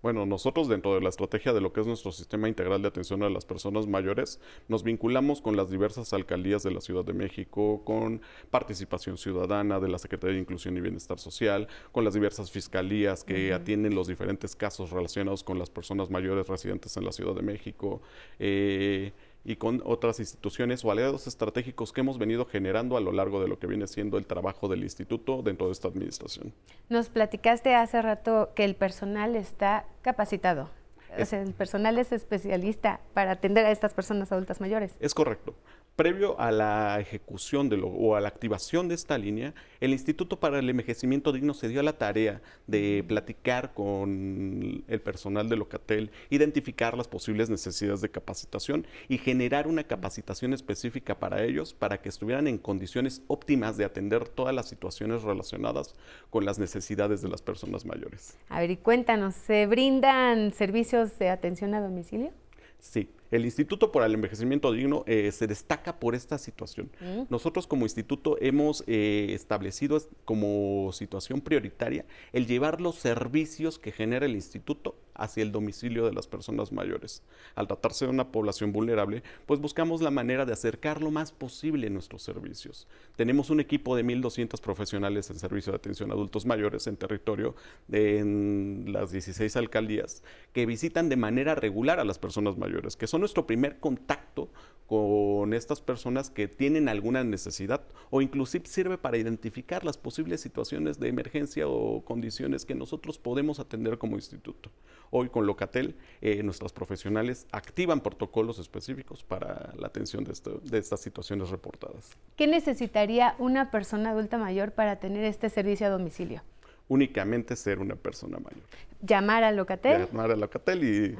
Bueno, 0.00 0.26
nosotros 0.26 0.68
dentro 0.68 0.94
de 0.94 1.00
la 1.00 1.08
estrategia 1.08 1.52
de 1.52 1.60
lo 1.60 1.72
que 1.72 1.80
es 1.80 1.86
nuestro 1.86 2.12
sistema 2.12 2.48
integral 2.48 2.82
de 2.82 2.88
atención 2.88 3.22
a 3.24 3.30
las 3.30 3.44
personas 3.44 3.88
mayores, 3.88 4.40
nos 4.68 4.84
vinculamos 4.84 5.40
con 5.40 5.56
las 5.56 5.70
diversas 5.70 6.12
alcaldías 6.12 6.62
de 6.62 6.70
la 6.70 6.80
Ciudad 6.80 7.04
de 7.04 7.14
México, 7.14 7.82
con 7.84 8.20
participación 8.50 9.18
ciudadana 9.18 9.80
de 9.80 9.88
la 9.88 9.98
Secretaría 9.98 10.34
de 10.34 10.42
Inclusión 10.42 10.76
y 10.76 10.80
Bienestar 10.80 11.18
Social, 11.18 11.66
con 11.90 12.04
las 12.04 12.14
diversas 12.14 12.50
fiscalías 12.50 13.24
que 13.24 13.52
atienden 13.52 13.96
los 13.96 14.06
diferentes 14.06 14.54
casos 14.54 14.90
relacionados 14.90 15.42
con 15.42 15.58
las 15.58 15.68
personas 15.68 16.10
mayores 16.10 16.46
residentes 16.46 16.96
en 16.96 17.04
la 17.04 17.12
Ciudad 17.12 17.34
de 17.34 17.42
México. 17.42 18.00
Eh, 18.38 19.12
y 19.44 19.56
con 19.56 19.82
otras 19.84 20.20
instituciones 20.20 20.84
o 20.84 20.90
aliados 20.90 21.26
estratégicos 21.26 21.92
que 21.92 22.00
hemos 22.00 22.18
venido 22.18 22.44
generando 22.44 22.96
a 22.96 23.00
lo 23.00 23.12
largo 23.12 23.40
de 23.40 23.48
lo 23.48 23.58
que 23.58 23.66
viene 23.66 23.86
siendo 23.86 24.18
el 24.18 24.26
trabajo 24.26 24.68
del 24.68 24.82
instituto 24.82 25.42
dentro 25.42 25.66
de 25.66 25.72
esta 25.72 25.88
administración. 25.88 26.52
Nos 26.88 27.08
platicaste 27.08 27.74
hace 27.74 28.02
rato 28.02 28.50
que 28.54 28.64
el 28.64 28.74
personal 28.74 29.36
está 29.36 29.86
capacitado. 30.02 30.70
O 31.18 31.24
sea, 31.24 31.40
el 31.40 31.54
personal 31.54 31.98
es 31.98 32.12
especialista 32.12 33.00
para 33.14 33.32
atender 33.32 33.64
a 33.64 33.70
estas 33.70 33.94
personas 33.94 34.30
adultas 34.30 34.60
mayores. 34.60 34.94
Es 35.00 35.14
correcto. 35.14 35.54
Previo 35.98 36.38
a 36.38 36.52
la 36.52 37.00
ejecución 37.00 37.68
de 37.68 37.76
lo, 37.76 37.88
o 37.88 38.14
a 38.14 38.20
la 38.20 38.28
activación 38.28 38.86
de 38.86 38.94
esta 38.94 39.18
línea, 39.18 39.52
el 39.80 39.90
Instituto 39.90 40.38
para 40.38 40.60
el 40.60 40.70
Envejecimiento 40.70 41.32
Digno 41.32 41.54
se 41.54 41.68
dio 41.68 41.80
a 41.80 41.82
la 41.82 41.98
tarea 41.98 42.40
de 42.68 43.04
platicar 43.08 43.74
con 43.74 44.84
el 44.86 45.00
personal 45.00 45.48
de 45.48 45.56
Locatel, 45.56 46.12
identificar 46.30 46.96
las 46.96 47.08
posibles 47.08 47.50
necesidades 47.50 48.00
de 48.00 48.12
capacitación 48.12 48.86
y 49.08 49.18
generar 49.18 49.66
una 49.66 49.82
capacitación 49.82 50.52
específica 50.52 51.18
para 51.18 51.42
ellos 51.42 51.74
para 51.74 52.00
que 52.00 52.10
estuvieran 52.10 52.46
en 52.46 52.58
condiciones 52.58 53.22
óptimas 53.26 53.76
de 53.76 53.84
atender 53.84 54.28
todas 54.28 54.54
las 54.54 54.68
situaciones 54.68 55.24
relacionadas 55.24 55.96
con 56.30 56.44
las 56.44 56.60
necesidades 56.60 57.22
de 57.22 57.28
las 57.28 57.42
personas 57.42 57.84
mayores. 57.84 58.38
A 58.50 58.60
ver, 58.60 58.70
y 58.70 58.76
cuéntanos, 58.76 59.34
¿se 59.34 59.66
brindan 59.66 60.52
servicios 60.52 61.18
de 61.18 61.30
atención 61.30 61.74
a 61.74 61.80
domicilio? 61.80 62.30
Sí, 62.78 63.10
el 63.30 63.44
Instituto 63.44 63.92
para 63.92 64.06
el 64.06 64.14
Envejecimiento 64.14 64.72
Digno 64.72 65.04
eh, 65.06 65.30
se 65.32 65.46
destaca 65.46 65.98
por 65.98 66.14
esta 66.14 66.38
situación. 66.38 66.90
Mm. 67.00 67.22
Nosotros 67.28 67.66
como 67.66 67.84
instituto 67.84 68.36
hemos 68.40 68.84
eh, 68.86 69.28
establecido 69.30 70.00
como 70.24 70.90
situación 70.92 71.40
prioritaria 71.40 72.04
el 72.32 72.46
llevar 72.46 72.80
los 72.80 72.96
servicios 72.96 73.78
que 73.78 73.92
genera 73.92 74.26
el 74.26 74.34
instituto 74.34 74.94
hacia 75.18 75.42
el 75.42 75.52
domicilio 75.52 76.06
de 76.06 76.12
las 76.12 76.26
personas 76.26 76.72
mayores. 76.72 77.22
Al 77.54 77.66
tratarse 77.66 78.06
de 78.06 78.10
una 78.10 78.32
población 78.32 78.72
vulnerable, 78.72 79.22
pues 79.44 79.60
buscamos 79.60 80.00
la 80.00 80.10
manera 80.10 80.46
de 80.46 80.54
acercar 80.54 81.02
lo 81.02 81.10
más 81.10 81.32
posible 81.32 81.90
nuestros 81.90 82.22
servicios. 82.22 82.86
Tenemos 83.16 83.50
un 83.50 83.60
equipo 83.60 83.96
de 83.96 84.04
1.200 84.04 84.60
profesionales 84.60 85.28
en 85.30 85.38
servicio 85.38 85.72
de 85.72 85.76
atención 85.76 86.10
a 86.10 86.14
adultos 86.14 86.46
mayores 86.46 86.86
en 86.86 86.96
territorio 86.96 87.54
de, 87.88 88.84
las 88.86 89.10
16 89.10 89.56
alcaldías 89.56 90.22
que 90.52 90.66
visitan 90.66 91.08
de 91.08 91.16
manera 91.16 91.54
regular 91.54 92.00
a 92.00 92.04
las 92.04 92.18
personas 92.18 92.56
mayores, 92.56 92.96
que 92.96 93.06
son 93.06 93.20
nuestro 93.20 93.46
primer 93.46 93.78
contacto 93.80 94.48
con 94.86 95.52
estas 95.52 95.82
personas 95.82 96.30
que 96.30 96.48
tienen 96.48 96.88
alguna 96.88 97.22
necesidad 97.22 97.82
o 98.10 98.22
inclusive 98.22 98.66
sirve 98.66 98.96
para 98.96 99.18
identificar 99.18 99.84
las 99.84 99.98
posibles 99.98 100.40
situaciones 100.40 100.98
de 100.98 101.08
emergencia 101.08 101.68
o 101.68 102.02
condiciones 102.04 102.64
que 102.64 102.74
nosotros 102.74 103.18
podemos 103.18 103.60
atender 103.60 103.98
como 103.98 104.16
instituto. 104.16 104.70
Hoy 105.10 105.28
con 105.28 105.46
Locatel, 105.46 105.96
eh, 106.20 106.42
nuestros 106.42 106.72
profesionales 106.72 107.46
activan 107.52 108.00
protocolos 108.00 108.58
específicos 108.58 109.22
para 109.22 109.72
la 109.76 109.86
atención 109.86 110.24
de, 110.24 110.32
de 110.62 110.78
estas 110.78 111.00
situaciones 111.00 111.50
reportadas. 111.50 112.10
¿Qué 112.36 112.46
necesitaría 112.46 113.34
una 113.38 113.70
persona 113.70 114.10
adulta 114.10 114.38
mayor 114.38 114.72
para 114.72 114.96
tener 114.96 115.24
este 115.24 115.50
servicio 115.50 115.86
a 115.86 115.90
domicilio? 115.90 116.42
Únicamente 116.88 117.56
ser 117.56 117.78
una 117.78 117.96
persona 117.96 118.38
mayor. 118.38 118.62
Llamar 119.02 119.44
a 119.44 119.52
Locatel. 119.52 120.06
Llamar 120.06 120.30
a 120.30 120.36
Locatel 120.36 120.84
y 120.84 121.16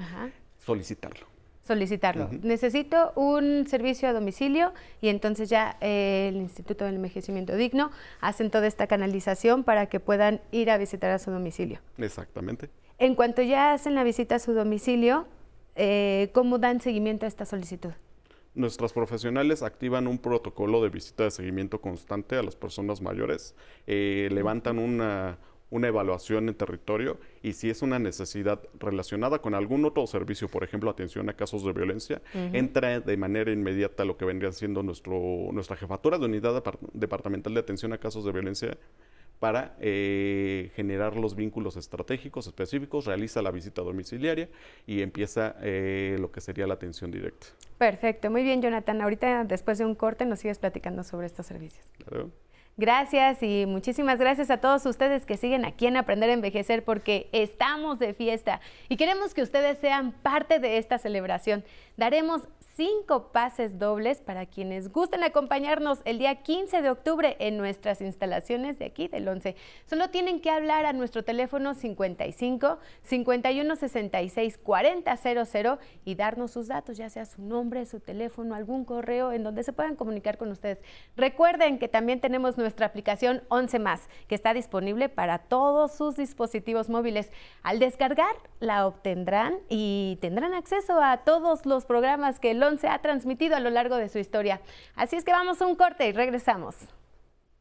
solicitarlo 0.59 1.27
solicitarlo. 1.69 2.31
Necesito 2.43 3.13
un 3.15 3.67
servicio 3.69 4.09
a 4.09 4.13
domicilio 4.15 4.73
y 5.03 5.09
entonces 5.09 5.51
ya 5.51 5.77
eh, 5.83 6.29
el 6.31 6.37
Instituto 6.37 6.87
del 6.87 6.95
Envejecimiento 6.95 7.55
Digno 7.55 7.91
hacen 8.21 8.51
toda 8.51 8.67
esta 8.67 8.87
canalización 8.87 9.65
para 9.65 9.87
que 9.87 10.01
puedan 10.01 10.41
ir 10.51 10.71
a 10.71 10.79
visitar 10.79 11.11
a 11.11 11.19
su 11.19 11.31
domicilio. 11.31 11.79
Exactamente. 11.99 12.71
En 12.99 13.15
cuanto 13.15 13.43
ya 13.43 13.73
hacen 13.73 13.95
la 13.95 14.03
visita 14.03 14.35
a 14.35 14.39
su 14.41 14.53
domicilio, 14.53 15.27
eh, 15.77 16.31
¿cómo 16.33 16.59
dan 16.59 16.81
seguimiento 16.81 17.27
a 17.27 17.29
esta 17.29 17.45
solicitud? 17.45 17.93
Nuestros 18.55 18.93
profesionales 18.93 19.63
activan 19.63 20.09
un 20.09 20.19
protocolo 20.19 20.83
de 20.83 20.89
visita 20.89 21.23
de 21.23 21.31
seguimiento 21.31 21.81
constante 21.81 22.35
a 22.35 22.43
las 22.43 22.57
personas 22.57 23.01
mayores, 23.01 23.55
eh, 23.87 24.29
levantan 24.33 24.81
una, 24.81 25.39
una 25.71 25.87
evaluación 25.87 26.49
en 26.49 26.57
territorio 26.57 27.19
y 27.41 27.53
si 27.53 27.71
es 27.71 27.83
una 27.83 28.01
necesidad 28.01 28.61
relacionada 28.81 29.41
con 29.41 29.55
algún 29.55 29.85
otro 29.85 30.05
servicio, 30.09 30.49
por 30.49 30.65
ejemplo, 30.65 30.91
atención 30.91 31.29
a 31.29 31.35
casos 31.35 31.65
de 31.65 31.73
violencia, 31.73 32.21
entra 32.35 32.99
de 32.99 33.17
manera 33.17 33.53
inmediata 33.53 34.05
lo 34.05 34.17
que 34.17 34.25
vendría 34.25 34.51
siendo 34.51 34.83
nuestro, 34.83 35.21
nuestra 35.53 35.77
jefatura 35.77 36.19
de 36.19 36.25
unidad 36.25 36.65
departamental 36.95 37.55
de 37.55 37.61
atención 37.61 37.93
a 37.93 37.99
casos 37.99 38.25
de 38.25 38.33
violencia 38.33 38.77
para 39.39 39.77
eh, 39.81 40.71
generar 40.75 41.17
los 41.17 41.35
vínculos 41.35 41.77
estratégicos 41.77 42.47
específicos, 42.47 43.07
realiza 43.07 43.43
la 43.43 43.51
visita 43.51 43.83
domiciliaria 43.83 44.49
y 44.87 45.03
empieza 45.03 45.57
eh, 45.61 46.17
lo 46.19 46.31
que 46.33 46.41
sería 46.41 46.67
la 46.67 46.75
atención 46.75 47.11
directa. 47.11 47.47
Perfecto, 47.79 48.31
muy 48.31 48.43
bien 48.43 48.61
Jonathan. 48.61 49.01
Ahorita 49.01 49.45
después 49.45 49.79
de 49.79 49.85
un 49.85 49.95
corte 49.95 50.25
nos 50.25 50.41
sigues 50.41 50.59
platicando 50.59 51.05
sobre 51.05 51.27
estos 51.27 51.47
servicios. 51.47 51.87
Claro. 52.05 52.31
Gracias 52.79 53.43
y 53.43 53.67
muchísimas 53.67 54.21
gracias 54.21 54.51
a 54.51 54.59
todos 54.59 54.87
ustedes 54.87 55.27
que 55.27 55.37
siguen 55.37 55.65
aquí 55.65 55.89
en 55.89 55.97
Aprender 55.97 56.31
a 56.31 56.33
Envejecer 56.33 56.85
porque 56.85 57.29
estamos 57.33 57.99
de 57.99 58.15
fiesta 58.15 58.61
y 58.89 58.97
queremos 58.97 59.35
que 59.35 59.43
ustedes 59.43 59.79
sean 59.79 60.13
parte 60.13 60.61
de 60.61 60.79
esta 60.79 60.97
celebración. 60.99 61.65
Daremos 61.97 62.47
cinco 62.79 63.33
pases 63.33 63.81
dobles 63.81 64.21
para 64.21 64.47
quienes 64.47 64.93
gusten 64.93 65.25
acompañarnos 65.25 65.99
el 66.05 66.19
día 66.19 66.37
15 66.45 66.81
de 66.81 66.91
octubre 66.91 67.37
en 67.41 67.57
nuestras 67.57 68.01
instalaciones 68.01 68.79
de 68.79 68.85
aquí 68.85 69.09
del 69.09 69.27
11. 69.27 69.57
Solo 69.87 70.11
tienen 70.11 70.41
que 70.41 70.51
hablar 70.51 70.87
a 70.87 70.93
nuestro 70.93 71.25
teléfono 71.25 71.75
55 71.75 72.79
51 73.03 73.75
66 73.75 74.59
40 74.59 75.17
00 75.17 75.79
y 76.05 76.15
darnos 76.15 76.53
sus 76.53 76.69
datos, 76.69 76.97
ya 76.97 77.11
sea 77.11 77.25
su 77.25 77.43
nombre, 77.43 77.85
su 77.85 77.99
teléfono, 77.99 78.55
algún 78.55 78.85
correo 78.85 79.33
en 79.33 79.43
donde 79.43 79.65
se 79.65 79.73
puedan 79.73 79.97
comunicar 79.97 80.39
con 80.39 80.53
ustedes. 80.53 80.81
Recuerden 81.17 81.81
que 81.81 81.89
también 81.89 82.21
tenemos 82.21 82.59
nuestra 82.59 82.87
aplicación 82.87 83.43
11 83.49 83.81
más, 83.81 84.09
que 84.29 84.37
está 84.37 84.55
disponible 84.55 85.09
para 85.09 85.39
todos 85.39 85.97
sus 85.97 86.15
dispositivos 86.15 86.89
móviles. 86.89 87.33
Al 87.65 87.81
descargar, 87.81 88.37
la 88.61 88.87
obtendrán 88.87 89.57
y 89.69 90.17
tendrán 90.21 90.55
acceso 90.55 91.03
a 91.03 91.25
todos 91.25 91.67
los 91.67 91.85
programas 91.85 92.39
que 92.39 92.55
se 92.77 92.89
ha 92.89 92.99
transmitido 92.99 93.57
a 93.57 93.61
lo 93.61 93.71
largo 93.71 93.97
de 93.97 94.11
su 94.11 94.19
historia. 94.19 94.61
Así 94.97 95.17
es 95.17 95.25
que 95.25 95.33
vamos 95.33 95.63
a 95.63 95.67
un 95.67 95.77
corte 95.77 96.07
y 96.07 96.13
regresamos. 96.13 96.75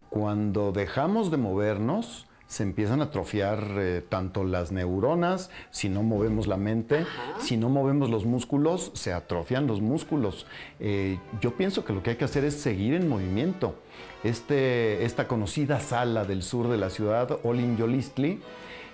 Cuando 0.09 0.73
dejamos 0.73 1.31
de 1.31 1.37
movernos, 1.37 2.27
se 2.47 2.63
empiezan 2.63 3.01
a 3.01 3.05
atrofiar 3.05 3.61
eh, 3.77 4.01
tanto 4.07 4.43
las 4.43 4.71
neuronas, 4.71 5.51
si 5.69 5.89
no 5.89 6.01
movemos 6.01 6.47
la 6.47 6.57
mente, 6.57 7.05
si 7.39 7.57
no 7.57 7.69
movemos 7.69 8.09
los 8.09 8.25
músculos, 8.25 8.91
se 8.93 9.13
atrofian 9.13 9.67
los 9.67 9.81
músculos. 9.81 10.47
Eh, 10.79 11.19
yo 11.41 11.55
pienso 11.55 11.83
que 11.83 11.93
lo 11.93 12.01
que 12.01 12.11
hay 12.11 12.15
que 12.15 12.25
hacer 12.25 12.45
es 12.45 12.55
seguir 12.55 12.93
en 12.93 13.07
movimiento. 13.07 13.75
Este, 14.23 15.03
esta 15.03 15.27
conocida 15.27 15.79
sala 15.81 16.23
del 16.23 16.41
sur 16.41 16.69
de 16.69 16.77
la 16.77 16.89
ciudad, 16.89 17.37
Olin 17.43 17.77
Yolistli, 17.77 18.41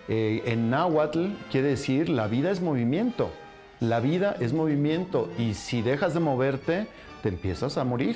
eh, 0.09 0.41
en 0.45 0.69
náhuatl 0.69 1.27
quiere 1.49 1.69
decir 1.69 2.09
la 2.09 2.27
vida 2.27 2.51
es 2.51 2.59
movimiento. 2.59 3.31
La 3.79 3.99
vida 3.99 4.35
es 4.39 4.53
movimiento 4.53 5.29
y 5.37 5.55
si 5.55 5.81
dejas 5.81 6.13
de 6.13 6.19
moverte, 6.19 6.87
te 7.21 7.29
empiezas 7.29 7.77
a 7.77 7.83
morir. 7.83 8.15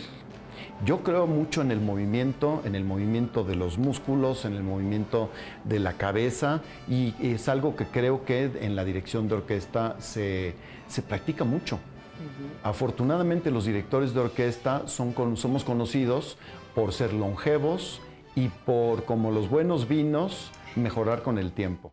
Yo 0.85 1.03
creo 1.03 1.27
mucho 1.27 1.61
en 1.61 1.71
el 1.71 1.81
movimiento, 1.81 2.61
en 2.63 2.75
el 2.75 2.83
movimiento 2.83 3.43
de 3.43 3.55
los 3.55 3.77
músculos, 3.77 4.45
en 4.45 4.53
el 4.53 4.63
movimiento 4.63 5.29
de 5.63 5.79
la 5.79 5.93
cabeza 5.93 6.61
y 6.87 7.15
es 7.21 7.49
algo 7.49 7.75
que 7.75 7.85
creo 7.85 8.25
que 8.25 8.51
en 8.61 8.75
la 8.75 8.85
dirección 8.85 9.27
de 9.27 9.35
orquesta 9.35 9.95
se, 9.99 10.55
practica 11.07 11.43
mucho. 11.43 11.79
Afortunadamente 12.63 13.51
los 13.51 13.65
directores 13.65 14.13
de 14.13 14.21
orquesta 14.21 14.87
son, 14.87 15.15
somos 15.37 15.63
conocidos 15.63 16.37
por 16.75 16.93
ser 16.93 17.13
longevos 17.13 18.01
y 18.35 18.49
por, 18.49 19.03
como 19.05 19.31
los 19.31 19.49
buenos 19.49 19.87
vinos, 19.87 20.51
mejorar 20.75 21.23
con 21.23 21.39
el 21.39 21.51
tiempo. 21.51 21.91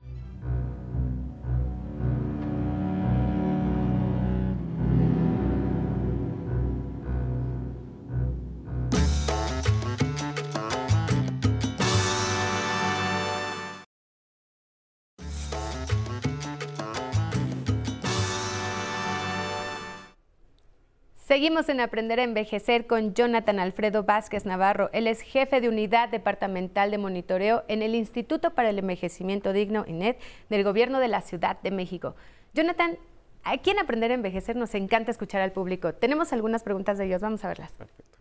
Seguimos 21.34 21.68
en 21.68 21.80
Aprender 21.80 22.20
a 22.20 22.22
Envejecer 22.22 22.86
con 22.86 23.12
Jonathan 23.12 23.58
Alfredo 23.58 24.04
Vázquez 24.04 24.46
Navarro. 24.46 24.88
Él 24.92 25.08
es 25.08 25.20
jefe 25.20 25.60
de 25.60 25.68
unidad 25.68 26.08
departamental 26.08 26.92
de 26.92 26.98
monitoreo 26.98 27.64
en 27.66 27.82
el 27.82 27.96
Instituto 27.96 28.54
para 28.54 28.70
el 28.70 28.78
Envejecimiento 28.78 29.52
Digno, 29.52 29.84
INED, 29.84 30.14
del 30.48 30.62
Gobierno 30.62 31.00
de 31.00 31.08
la 31.08 31.22
Ciudad 31.22 31.60
de 31.60 31.72
México. 31.72 32.14
Jonathan, 32.54 32.98
aquí 33.42 33.70
en 33.70 33.80
Aprender 33.80 34.12
a 34.12 34.14
Envejecer 34.14 34.54
nos 34.54 34.76
encanta 34.76 35.10
escuchar 35.10 35.40
al 35.40 35.50
público. 35.50 35.92
Tenemos 35.92 36.32
algunas 36.32 36.62
preguntas 36.62 36.98
de 36.98 37.06
ellos, 37.06 37.20
vamos 37.20 37.44
a 37.44 37.48
verlas. 37.48 37.72
Perfecto. 37.72 38.16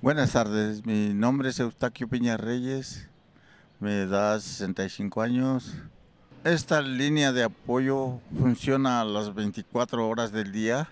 Buenas 0.00 0.34
tardes, 0.34 0.86
mi 0.86 1.12
nombre 1.14 1.48
es 1.48 1.58
Eustaquio 1.58 2.06
Piña 2.06 2.36
Reyes, 2.36 3.08
me 3.80 4.06
da 4.06 4.38
65 4.38 5.20
años. 5.20 5.74
Esta 6.44 6.80
línea 6.80 7.32
de 7.32 7.42
apoyo 7.42 8.20
funciona 8.38 9.00
a 9.00 9.04
las 9.04 9.34
24 9.34 10.08
horas 10.08 10.30
del 10.30 10.52
día 10.52 10.88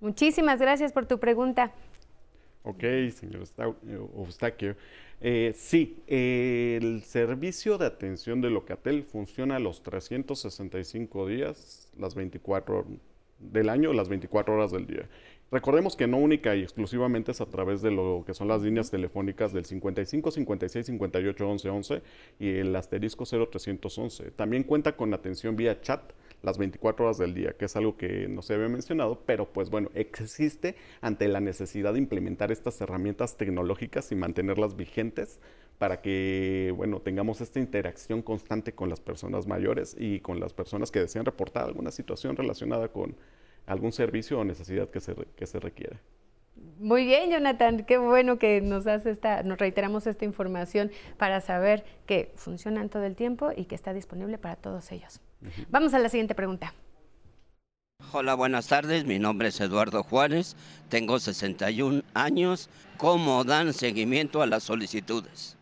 Muchísimas 0.00 0.60
gracias 0.60 0.92
por 0.92 1.06
tu 1.06 1.18
pregunta. 1.18 1.72
Ok, 2.62 2.82
señor 3.12 3.44
Eustaquio. 4.16 4.76
Eh, 5.20 5.52
sí, 5.54 6.02
el 6.06 7.02
servicio 7.04 7.78
de 7.78 7.86
atención 7.86 8.40
de 8.40 8.50
Locatel 8.50 9.04
funciona 9.04 9.58
los 9.58 9.82
365 9.82 11.26
días, 11.26 11.90
las 11.96 12.14
24 12.14 12.84
del 13.38 13.68
año, 13.68 13.92
las 13.92 14.08
24 14.08 14.54
horas 14.54 14.72
del 14.72 14.86
día. 14.86 15.08
Recordemos 15.50 15.94
que 15.94 16.08
no 16.08 16.18
única 16.18 16.56
y 16.56 16.62
exclusivamente 16.62 17.30
es 17.30 17.40
a 17.40 17.46
través 17.46 17.80
de 17.80 17.92
lo 17.92 18.24
que 18.26 18.34
son 18.34 18.48
las 18.48 18.62
líneas 18.62 18.90
telefónicas 18.90 19.52
del 19.52 19.64
55 19.64 20.32
56 20.32 20.86
58 20.86 21.48
11 21.48 21.68
11 21.68 22.02
y 22.40 22.50
el 22.56 22.74
asterisco 22.74 23.24
0311. 23.24 24.32
También 24.32 24.64
cuenta 24.64 24.96
con 24.96 25.14
atención 25.14 25.54
vía 25.54 25.80
chat 25.80 26.02
las 26.42 26.58
24 26.58 27.04
horas 27.04 27.18
del 27.18 27.34
día, 27.34 27.52
que 27.52 27.64
es 27.64 27.76
algo 27.76 27.96
que 27.96 28.28
no 28.28 28.42
se 28.42 28.54
había 28.54 28.68
mencionado, 28.68 29.20
pero 29.26 29.52
pues 29.52 29.70
bueno, 29.70 29.90
existe 29.94 30.76
ante 31.00 31.28
la 31.28 31.40
necesidad 31.40 31.92
de 31.92 31.98
implementar 31.98 32.52
estas 32.52 32.80
herramientas 32.80 33.36
tecnológicas 33.36 34.12
y 34.12 34.14
mantenerlas 34.14 34.76
vigentes 34.76 35.40
para 35.78 36.00
que, 36.00 36.72
bueno, 36.76 37.00
tengamos 37.00 37.40
esta 37.40 37.60
interacción 37.60 38.22
constante 38.22 38.72
con 38.72 38.88
las 38.88 39.00
personas 39.00 39.46
mayores 39.46 39.94
y 39.98 40.20
con 40.20 40.40
las 40.40 40.52
personas 40.52 40.90
que 40.90 41.00
desean 41.00 41.24
reportar 41.24 41.64
alguna 41.64 41.90
situación 41.90 42.36
relacionada 42.36 42.88
con 42.88 43.16
algún 43.66 43.92
servicio 43.92 44.38
o 44.38 44.44
necesidad 44.44 44.88
que 44.88 45.00
se, 45.00 45.14
que 45.14 45.46
se 45.46 45.60
requiera. 45.60 46.00
Muy 46.78 47.04
bien, 47.04 47.30
Jonathan, 47.30 47.84
qué 47.84 47.98
bueno 47.98 48.38
que 48.38 48.60
nos 48.60 48.84
das 48.84 49.04
esta, 49.04 49.42
nos 49.42 49.58
reiteramos 49.58 50.06
esta 50.06 50.24
información 50.24 50.90
para 51.18 51.40
saber 51.40 51.84
que 52.06 52.32
funcionan 52.36 52.88
todo 52.88 53.04
el 53.04 53.14
tiempo 53.14 53.50
y 53.54 53.66
que 53.66 53.74
está 53.74 53.92
disponible 53.92 54.38
para 54.38 54.56
todos 54.56 54.90
ellos. 54.92 55.20
Vamos 55.68 55.94
a 55.94 55.98
la 55.98 56.08
siguiente 56.08 56.34
pregunta. 56.34 56.74
Hola, 58.12 58.34
buenas 58.34 58.68
tardes. 58.68 59.04
Mi 59.04 59.18
nombre 59.18 59.48
es 59.48 59.60
Eduardo 59.60 60.02
Juárez. 60.02 60.56
Tengo 60.88 61.18
61 61.18 62.02
años. 62.14 62.68
¿Cómo 62.98 63.44
dan 63.44 63.72
seguimiento 63.72 64.42
a 64.42 64.46
las 64.46 64.62
solicitudes? 64.62 65.56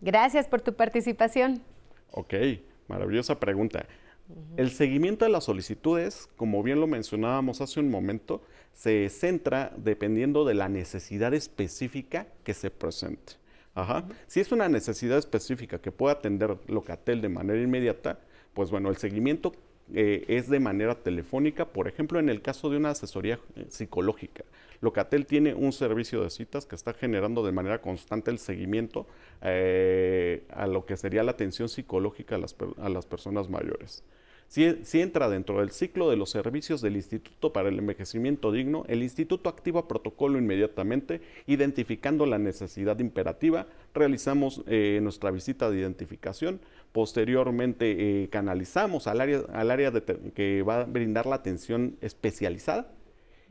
Gracias 0.00 0.48
por 0.48 0.60
tu 0.60 0.74
participación. 0.74 1.62
Ok, 2.10 2.34
maravillosa 2.88 3.38
pregunta. 3.38 3.86
El 4.56 4.70
seguimiento 4.70 5.24
de 5.24 5.30
las 5.30 5.44
solicitudes, 5.44 6.28
como 6.36 6.62
bien 6.62 6.80
lo 6.80 6.86
mencionábamos 6.86 7.60
hace 7.60 7.80
un 7.80 7.90
momento, 7.90 8.42
se 8.72 9.08
centra 9.10 9.72
dependiendo 9.76 10.44
de 10.44 10.54
la 10.54 10.68
necesidad 10.68 11.34
específica 11.34 12.26
que 12.44 12.54
se 12.54 12.70
presente. 12.70 13.34
Si 14.26 14.40
es 14.40 14.52
una 14.52 14.68
necesidad 14.68 15.18
específica 15.18 15.80
que 15.80 15.92
pueda 15.92 16.14
atender 16.14 16.56
Locatel 16.68 17.22
de 17.22 17.28
manera 17.28 17.60
inmediata, 17.60 18.18
pues 18.52 18.70
bueno, 18.70 18.90
el 18.90 18.96
seguimiento 18.98 19.52
eh, 19.94 20.24
es 20.28 20.48
de 20.48 20.60
manera 20.60 20.94
telefónica, 20.94 21.66
por 21.66 21.88
ejemplo, 21.88 22.18
en 22.18 22.28
el 22.28 22.42
caso 22.42 22.70
de 22.70 22.76
una 22.76 22.90
asesoría 22.90 23.38
eh, 23.56 23.66
psicológica. 23.68 24.44
Locatel 24.80 25.26
tiene 25.26 25.54
un 25.54 25.72
servicio 25.72 26.22
de 26.22 26.30
citas 26.30 26.66
que 26.66 26.74
está 26.74 26.92
generando 26.92 27.44
de 27.44 27.52
manera 27.52 27.80
constante 27.80 28.30
el 28.30 28.38
seguimiento 28.38 29.06
eh, 29.42 30.44
a 30.50 30.66
lo 30.66 30.86
que 30.86 30.96
sería 30.96 31.22
la 31.22 31.32
atención 31.32 31.68
psicológica 31.68 32.36
a 32.36 32.88
las 32.88 33.06
personas 33.06 33.48
mayores. 33.48 34.02
Si, 34.52 35.00
entra 35.00 35.30
dentro 35.30 35.60
del 35.60 35.70
ciclo 35.70 36.10
de 36.10 36.16
los 36.18 36.28
servicios 36.28 36.82
del 36.82 36.96
Instituto 36.96 37.54
para 37.54 37.70
el 37.70 37.78
Envejecimiento 37.78 38.52
Digno, 38.52 38.84
el 38.86 39.02
Instituto 39.02 39.48
activa 39.48 39.88
protocolo 39.88 40.36
inmediatamente, 40.36 41.22
identificando 41.46 42.26
la 42.26 42.36
necesidad 42.36 42.98
imperativa, 42.98 43.66
realizamos 43.94 44.62
eh, 44.66 45.00
nuestra 45.02 45.30
visita 45.30 45.70
de 45.70 45.78
identificación, 45.78 46.60
posteriormente 46.92 48.24
eh, 48.24 48.28
canalizamos 48.28 49.06
al 49.06 49.22
área, 49.22 49.40
al 49.54 49.70
área 49.70 49.90
que 50.34 50.62
va 50.62 50.82
a 50.82 50.84
brindar 50.84 51.24
la 51.24 51.36
atención 51.36 51.96
especializada. 52.02 52.92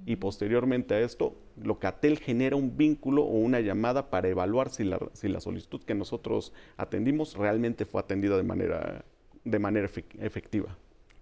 Y 0.05 0.17
posteriormente 0.17 0.93
a 0.93 0.99
esto, 0.99 1.35
Locatel 1.63 2.19
genera 2.19 2.55
un 2.55 2.77
vínculo 2.77 3.23
o 3.23 3.39
una 3.39 3.59
llamada 3.59 4.11
para 4.11 4.29
evaluar 4.29 4.69
si 4.69 4.83
la, 4.83 4.99
si 5.13 5.29
la 5.29 5.41
solicitud 5.41 5.81
que 5.81 5.95
nosotros 5.95 6.53
atendimos 6.77 7.35
realmente 7.35 7.85
fue 7.85 8.01
atendida 8.01 8.37
de 8.37 8.43
manera, 8.43 9.03
de 9.43 9.57
manera 9.57 9.89
efectiva. 10.19 10.77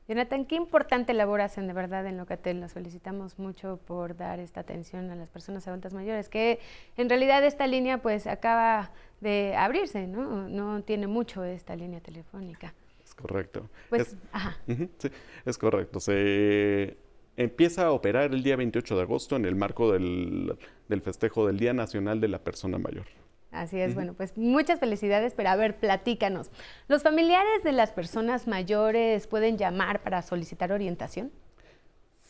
Jonathan, 0.10 0.46
qué 0.46 0.56
importante 0.56 1.14
labor 1.14 1.40
hacen 1.40 1.68
de 1.68 1.74
verdad 1.74 2.08
en 2.08 2.18
Locatel. 2.18 2.60
Nos 2.60 2.74
felicitamos 2.74 3.38
mucho 3.38 3.80
por 3.86 4.18
dar 4.18 4.40
esta 4.40 4.62
atención 4.62 5.12
a 5.12 5.16
las 5.16 5.30
personas 5.30 5.68
adultas 5.68 5.94
mayores, 5.94 6.30
que 6.30 6.60
en 6.98 7.10
realidad 7.10 7.46
esta 7.46 7.68
línea 7.68 8.02
pues 8.02 8.26
acaba 8.26 8.92
de 9.22 9.56
abrirse, 9.56 10.08
¿no? 10.08 10.50
No 10.50 10.82
tiene 10.82 11.06
mucho 11.06 11.44
esta 11.44 11.76
línea 11.76 12.00
telefónica. 12.02 12.74
Es 13.06 13.14
correcto. 13.14 13.70
Pues, 13.90 14.02
es, 14.02 14.18
ajá. 14.32 14.58
sí, 14.66 15.12
es 15.46 15.58
correcto. 15.60 16.00
Se 16.00 16.98
empieza 17.38 17.86
a 17.86 17.92
operar 17.92 18.34
el 18.34 18.42
día 18.42 18.56
28 18.56 18.96
de 18.96 19.02
agosto 19.04 19.36
en 19.36 19.46
el 19.46 19.56
marco 19.56 19.92
del, 19.92 20.58
del 20.88 21.02
festejo 21.04 21.46
del 21.46 21.60
Día 21.60 21.74
Nacional 21.74 22.20
de 22.20 22.30
la 22.30 22.40
Persona 22.40 22.80
Mayor. 22.80 23.06
Así 23.52 23.80
es, 23.80 23.96
bueno, 23.96 24.14
pues 24.14 24.38
muchas 24.38 24.80
felicidades, 24.80 25.34
pero 25.34 25.50
a 25.50 25.56
ver, 25.56 25.78
platícanos. 25.78 26.52
¿Los 26.88 27.02
familiares 27.02 27.64
de 27.64 27.72
las 27.72 27.92
personas 27.92 28.48
mayores 28.48 29.26
pueden 29.26 29.58
llamar 29.58 30.04
para 30.04 30.22
solicitar 30.22 30.72
orientación? 30.72 31.32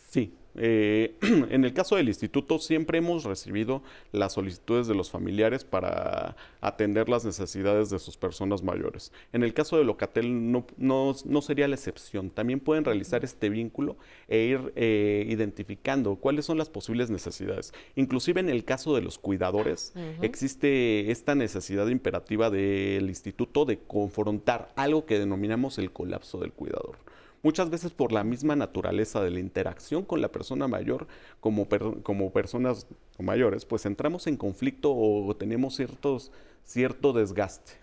Sí, 0.10 0.34
eh, 0.56 1.16
en 1.22 1.64
el 1.64 1.74
caso 1.74 1.96
del 1.96 2.08
instituto 2.08 2.60
siempre 2.60 2.98
hemos 2.98 3.24
recibido 3.24 3.84
las 4.12 4.34
solicitudes 4.34 4.88
de 4.88 4.96
los 4.96 5.10
familiares 5.10 5.64
para 5.64 6.36
atender 6.62 7.10
las 7.10 7.26
necesidades 7.26 7.90
de 7.90 8.00
sus 8.00 8.18
personas 8.18 8.64
mayores. 8.64 9.12
En 9.34 9.44
el 9.44 9.54
caso 9.54 9.78
de 9.78 9.84
Locatel 9.84 10.52
no, 10.52 10.66
no, 10.78 11.42
sería 11.42 11.68
la 11.68 11.76
excepción. 11.76 12.30
También 12.30 12.60
pueden 12.60 12.86
realizar 12.86 13.24
este 13.24 13.50
vínculo 13.50 13.98
e 14.28 14.40
ir 14.40 14.74
eh, 14.76 15.26
identificando 15.30 16.16
cuáles 16.16 16.46
son 16.46 16.58
las 16.58 16.70
posibles 16.70 17.10
necesidades. 17.10 17.74
Inclusive 17.96 18.40
en 18.40 18.50
el 18.50 18.66
caso 18.66 18.96
de 18.96 19.02
los 19.02 19.18
cuidadores 19.18 19.94
existe 20.22 21.12
esta 21.12 21.36
necesidad 21.36 21.88
imperativa 21.88 22.50
del 22.50 23.08
instituto 23.08 23.66
de 23.66 23.80
confrontar 23.80 24.72
algo 24.76 25.06
que 25.06 25.20
denominamos 25.20 25.78
el 25.78 25.92
colapso 25.92 26.40
del 26.40 26.52
cuidador 26.52 26.98
muchas 27.44 27.70
veces 27.70 27.92
por 27.92 28.12
la 28.12 28.24
misma 28.24 28.56
naturaleza 28.56 29.22
de 29.22 29.32
la 29.32 29.40
interacción 29.40 30.04
con 30.04 30.22
la 30.22 30.32
persona 30.32 30.68
mayor 30.68 31.08
como, 31.40 31.68
como 32.04 32.32
personas 32.32 32.88
mayores, 33.18 33.66
pues 33.66 33.86
entramos 33.86 34.28
en 34.28 34.38
conflicto 34.38 34.94
o 34.96 35.36
tenemos 35.36 35.76
ciertos 35.76 36.32
cierto 36.64 37.14
desgaste. 37.14 37.74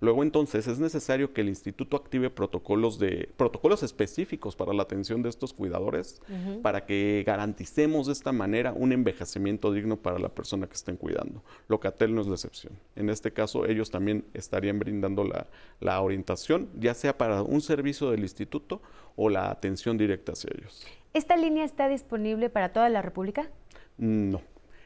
Luego 0.00 0.22
entonces 0.22 0.66
es 0.66 0.78
necesario 0.78 1.32
que 1.32 1.40
el 1.40 1.48
instituto 1.48 1.96
active 1.96 2.30
protocolos 2.30 2.98
de 2.98 3.30
protocolos 3.36 3.82
específicos 3.82 4.56
para 4.56 4.72
la 4.72 4.82
atención 4.82 5.22
de 5.22 5.30
estos 5.30 5.52
cuidadores 5.52 6.20
para 6.62 6.84
que 6.84 7.24
garanticemos 7.26 8.06
de 8.06 8.12
esta 8.12 8.32
manera 8.32 8.72
un 8.72 8.92
envejecimiento 8.92 9.72
digno 9.72 9.96
para 9.96 10.18
la 10.18 10.28
persona 10.28 10.66
que 10.66 10.74
estén 10.74 10.96
cuidando. 10.96 11.42
Locatel 11.68 12.14
no 12.14 12.20
es 12.20 12.26
la 12.26 12.34
excepción. 12.34 12.78
En 12.94 13.08
este 13.08 13.32
caso 13.32 13.66
ellos 13.66 13.90
también 13.90 14.24
estarían 14.34 14.78
brindando 14.78 15.24
la, 15.24 15.46
la 15.80 16.00
orientación, 16.00 16.68
ya 16.78 16.94
sea 16.94 17.16
para 17.16 17.42
un 17.42 17.60
servicio 17.60 18.10
del 18.10 18.20
instituto 18.20 18.82
o 19.16 19.28
la 19.28 19.50
atención 19.50 19.96
directa 19.96 20.32
hacia 20.32 20.50
ellos. 20.56 20.86
¿Esta 21.14 21.36
línea 21.36 21.64
está 21.64 21.88
disponible 21.88 22.48
para 22.48 22.72
toda 22.72 22.88
la 22.88 23.02
República? 23.02 23.50
No. 23.98 24.40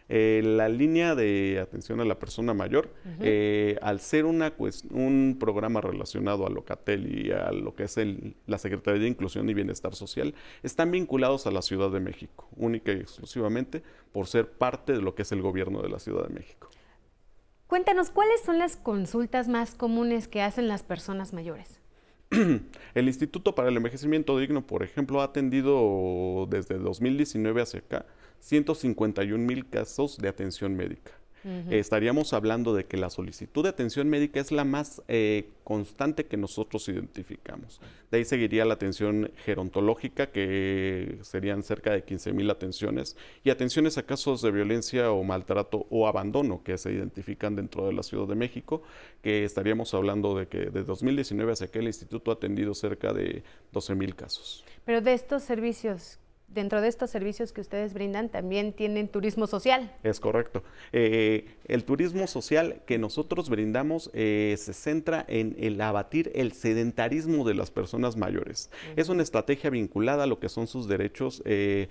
Eh, 0.08 0.40
la 0.44 0.68
línea 0.68 1.16
de 1.16 1.58
atención 1.60 2.00
a 2.00 2.04
la 2.04 2.18
persona 2.18 2.54
mayor, 2.54 2.94
eh, 3.20 3.76
al 3.82 4.00
ser 4.00 4.24
una, 4.24 4.52
un 4.90 5.36
programa 5.40 5.80
relacionado 5.80 6.46
a 6.46 6.50
Locatel 6.50 7.26
y 7.26 7.32
a 7.32 7.50
lo 7.50 7.74
que 7.74 7.84
es 7.84 7.96
el, 7.96 8.36
la 8.46 8.58
Secretaría 8.58 9.00
de 9.00 9.08
Inclusión 9.08 9.48
y 9.50 9.54
Bienestar 9.54 9.96
Social, 9.96 10.34
están 10.62 10.92
vinculados 10.92 11.46
a 11.48 11.50
la 11.50 11.60
Ciudad 11.60 11.90
de 11.90 11.98
México, 11.98 12.48
única 12.56 12.92
y 12.92 13.00
exclusivamente 13.00 13.82
por 14.12 14.28
ser 14.28 14.48
parte 14.48 14.92
de 14.92 15.02
lo 15.02 15.14
que 15.14 15.22
es 15.22 15.32
el 15.32 15.42
gobierno 15.42 15.82
de 15.82 15.88
la 15.88 15.98
Ciudad 15.98 16.28
de 16.28 16.34
México. 16.34 16.70
Cuéntanos, 17.66 18.10
¿cuáles 18.10 18.40
son 18.42 18.58
las 18.58 18.76
consultas 18.76 19.48
más 19.48 19.74
comunes 19.74 20.28
que 20.28 20.40
hacen 20.40 20.68
las 20.68 20.84
personas 20.84 21.32
mayores? 21.32 21.80
El 22.94 23.06
Instituto 23.06 23.54
para 23.54 23.68
el 23.68 23.76
Envejecimiento 23.76 24.38
Digno, 24.38 24.66
por 24.66 24.82
ejemplo, 24.82 25.20
ha 25.20 25.24
atendido 25.24 26.46
desde 26.50 26.78
2019 26.78 27.62
hacia 27.62 27.80
acá 27.80 28.06
151 28.40 29.44
mil 29.44 29.68
casos 29.68 30.18
de 30.18 30.28
atención 30.28 30.76
médica. 30.76 31.12
Estaríamos 31.70 32.32
hablando 32.32 32.74
de 32.74 32.84
que 32.84 32.96
la 32.96 33.10
solicitud 33.10 33.62
de 33.62 33.70
atención 33.70 34.08
médica 34.08 34.40
es 34.40 34.52
la 34.52 34.64
más 34.64 35.02
eh, 35.08 35.50
constante 35.64 36.26
que 36.26 36.36
nosotros 36.36 36.88
identificamos. 36.88 37.80
De 38.10 38.18
ahí 38.18 38.24
seguiría 38.24 38.64
la 38.64 38.74
atención 38.74 39.30
gerontológica, 39.44 40.30
que 40.30 41.18
serían 41.22 41.62
cerca 41.62 41.92
de 41.92 42.04
15 42.04 42.32
mil 42.32 42.50
atenciones, 42.50 43.16
y 43.42 43.50
atenciones 43.50 43.98
a 43.98 44.04
casos 44.04 44.42
de 44.42 44.50
violencia 44.50 45.10
o 45.10 45.22
maltrato 45.24 45.86
o 45.90 46.06
abandono 46.06 46.62
que 46.62 46.78
se 46.78 46.92
identifican 46.92 47.56
dentro 47.56 47.86
de 47.86 47.92
la 47.92 48.02
Ciudad 48.02 48.28
de 48.28 48.34
México, 48.34 48.82
que 49.22 49.44
estaríamos 49.44 49.92
hablando 49.94 50.38
de 50.38 50.46
que 50.46 50.70
de 50.70 50.84
2019 50.84 51.52
hacia 51.52 51.68
que 51.68 51.80
el 51.80 51.86
instituto 51.86 52.30
ha 52.30 52.34
atendido 52.34 52.74
cerca 52.74 53.12
de 53.12 53.42
12 53.72 53.94
mil 53.94 54.14
casos. 54.14 54.64
Pero 54.84 55.00
de 55.00 55.14
estos 55.14 55.42
servicios 55.42 56.18
dentro 56.48 56.80
de 56.80 56.88
estos 56.88 57.10
servicios 57.10 57.52
que 57.52 57.60
ustedes 57.60 57.92
brindan 57.92 58.28
también 58.28 58.72
tienen 58.72 59.08
turismo 59.08 59.46
social. 59.46 59.92
Es 60.02 60.20
correcto. 60.20 60.62
Eh, 60.92 61.46
el 61.66 61.84
turismo 61.84 62.26
social 62.26 62.82
que 62.86 62.98
nosotros 62.98 63.50
brindamos 63.50 64.10
eh, 64.14 64.54
se 64.58 64.72
centra 64.72 65.24
en 65.28 65.56
el 65.58 65.80
abatir 65.80 66.30
el 66.34 66.52
sedentarismo 66.52 67.46
de 67.46 67.54
las 67.54 67.70
personas 67.70 68.16
mayores. 68.16 68.70
Es 68.96 69.08
una 69.08 69.22
estrategia 69.22 69.70
vinculada 69.70 70.24
a 70.24 70.26
lo 70.26 70.38
que 70.38 70.48
son 70.48 70.66
sus 70.66 70.88
derechos 70.88 71.42
eh, 71.44 71.88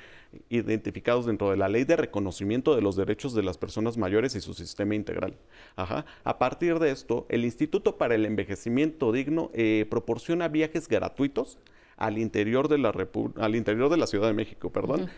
identificados 0.49 1.25
dentro 1.25 1.51
de 1.51 1.57
la 1.57 1.69
ley 1.69 1.83
de 1.83 1.95
reconocimiento 1.95 2.75
de 2.75 2.81
los 2.81 2.95
derechos 2.95 3.35
de 3.35 3.43
las 3.43 3.57
personas 3.57 3.97
mayores 3.97 4.35
y 4.35 4.41
su 4.41 4.53
sistema 4.53 4.95
integral. 4.95 5.35
A 5.75 6.37
partir 6.39 6.79
de 6.79 6.91
esto, 6.91 7.25
el 7.29 7.45
Instituto 7.45 7.97
para 7.97 8.15
el 8.15 8.25
Envejecimiento 8.25 9.11
Digno 9.11 9.51
proporciona 9.89 10.47
viajes 10.47 10.87
gratuitos 10.87 11.59
al 11.97 12.17
interior 12.17 12.67
de 12.67 12.77
la 12.77 12.93
al 13.37 13.55
interior 13.55 13.89
de 13.89 13.97
la 13.97 14.07
Ciudad 14.07 14.27
de 14.27 14.33
México, 14.33 14.71
perdón, 14.71 15.09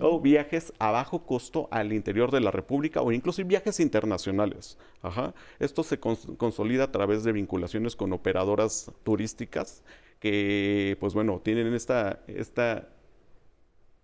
o 0.00 0.20
viajes 0.20 0.72
a 0.78 0.90
bajo 0.90 1.24
costo 1.24 1.68
al 1.70 1.92
interior 1.92 2.30
de 2.30 2.40
la 2.40 2.50
República 2.50 3.00
o 3.02 3.12
incluso 3.12 3.44
viajes 3.44 3.80
internacionales. 3.80 4.78
Ajá. 5.02 5.34
Esto 5.58 5.82
se 5.82 5.98
consolida 5.98 6.84
a 6.84 6.92
través 6.92 7.24
de 7.24 7.32
vinculaciones 7.32 7.96
con 7.96 8.12
operadoras 8.12 8.90
turísticas 9.02 9.82
que, 10.20 10.96
pues 11.00 11.14
bueno, 11.14 11.40
tienen 11.42 11.74
esta, 11.74 12.20
esta 12.26 12.88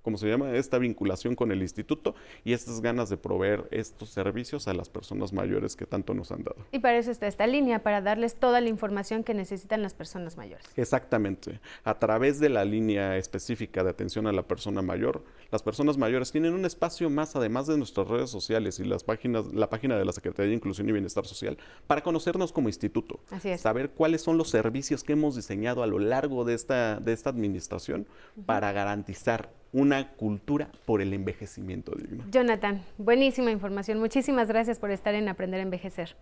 como 0.03 0.19
se 0.19 0.29
llama, 0.29 0.53
esta 0.53 0.79
vinculación 0.79 1.35
con 1.35 1.53
el 1.53 1.62
instituto 1.62 2.15
y 2.45 2.53
estas 2.53 2.81
ganas 2.81 3.09
de 3.09 3.17
proveer 3.17 3.69
estos 3.71 4.11
servicios 4.11 4.69
a 4.69 4.75
las 4.75 4.88
personas 4.88 5.33
mayores 5.33 5.77
que 5.77 5.87
tanto 5.87 6.15
nos 6.15 6.33
han 6.33 6.45
dado. 6.45 6.57
Y 6.73 6.81
para 6.81 6.99
eso 6.99 7.11
está 7.11 7.27
esta 7.27 7.47
línea, 7.47 7.83
para 7.83 8.01
darles 8.01 8.35
toda 8.35 8.61
la 8.61 8.69
información 8.69 9.25
que 9.25 9.35
necesitan 9.35 9.83
las 9.83 9.95
personas 9.95 10.37
mayores. 10.37 10.67
Exactamente. 10.77 11.61
A 11.85 11.99
través 11.99 12.41
de 12.41 12.49
la 12.49 12.65
línea 12.65 13.17
específica 13.17 13.85
de 13.85 13.91
atención 13.91 14.27
a 14.27 14.33
la 14.33 14.43
persona 14.43 14.83
mayor, 14.83 15.25
las 15.51 15.62
personas 15.62 15.97
mayores 15.99 16.33
tienen 16.33 16.55
un 16.55 16.65
espacio 16.65 17.09
más, 17.11 17.37
además 17.37 17.67
de 17.67 17.77
nuestras 17.77 18.09
redes 18.09 18.31
sociales 18.31 18.81
y 18.81 18.85
las 18.85 19.05
páginas, 19.05 19.47
la 19.53 19.71
página 19.71 19.97
de 19.97 20.05
la 20.05 20.12
Secretaría 20.12 20.51
de 20.51 20.57
Inclusión 20.57 20.88
y 20.88 20.93
Bienestar 20.93 21.27
Social, 21.27 21.59
para 21.87 22.03
conocernos 22.03 22.53
como 22.53 22.69
instituto. 22.69 23.21
Así 23.31 23.51
es. 23.51 23.61
Saber 23.61 23.91
cuáles 23.91 24.23
son 24.23 24.38
los 24.38 24.51
servicios 24.51 25.05
que 25.05 25.12
hemos 25.12 25.37
diseñado 25.37 25.83
a 25.83 25.87
lo 25.87 25.99
largo 25.99 26.45
de 26.45 26.55
esta, 26.55 26.99
de 27.01 27.12
esta 27.12 27.31
administración 27.31 28.07
para 28.47 28.73
garantizar 28.73 29.51
una 29.73 30.13
cultura 30.13 30.71
por 30.85 31.01
el 31.01 31.15
envejecimiento 31.15 31.93
digno. 31.93 32.25
Jonathan, 32.31 32.85
buenísima 32.99 33.51
información. 33.51 33.99
Muchísimas 33.99 34.49
gracias 34.49 34.79
por 34.79 34.91
estar 34.91 35.15
en 35.15 35.29
Aprender 35.29 35.61
a 35.61 35.63
Envejecer. 35.63 36.15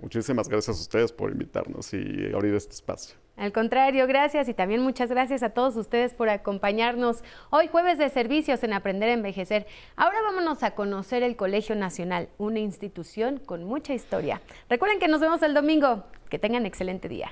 muchísimas 0.00 0.48
gracias 0.48 0.78
a 0.78 0.80
ustedes 0.80 1.12
por 1.12 1.30
invitarnos 1.30 1.92
y 1.92 2.32
abrir 2.34 2.54
este 2.54 2.72
espacio. 2.72 3.16
Al 3.36 3.52
contrario, 3.52 4.06
gracias 4.06 4.48
y 4.48 4.54
también 4.54 4.80
muchas 4.80 5.10
gracias 5.10 5.42
a 5.42 5.50
todos 5.50 5.76
ustedes 5.76 6.14
por 6.14 6.28
acompañarnos 6.28 7.22
hoy 7.50 7.66
jueves 7.68 7.98
de 7.98 8.08
servicios 8.08 8.62
en 8.62 8.72
Aprender 8.72 9.10
a 9.10 9.12
Envejecer. 9.12 9.66
Ahora 9.96 10.22
vámonos 10.22 10.62
a 10.62 10.74
conocer 10.74 11.22
el 11.22 11.36
Colegio 11.36 11.74
Nacional, 11.74 12.28
una 12.38 12.60
institución 12.60 13.38
con 13.38 13.64
mucha 13.64 13.92
historia. 13.92 14.40
Recuerden 14.70 14.98
que 14.98 15.08
nos 15.08 15.20
vemos 15.20 15.42
el 15.42 15.52
domingo. 15.52 16.04
Que 16.30 16.38
tengan 16.38 16.66
excelente 16.66 17.08
día. 17.08 17.30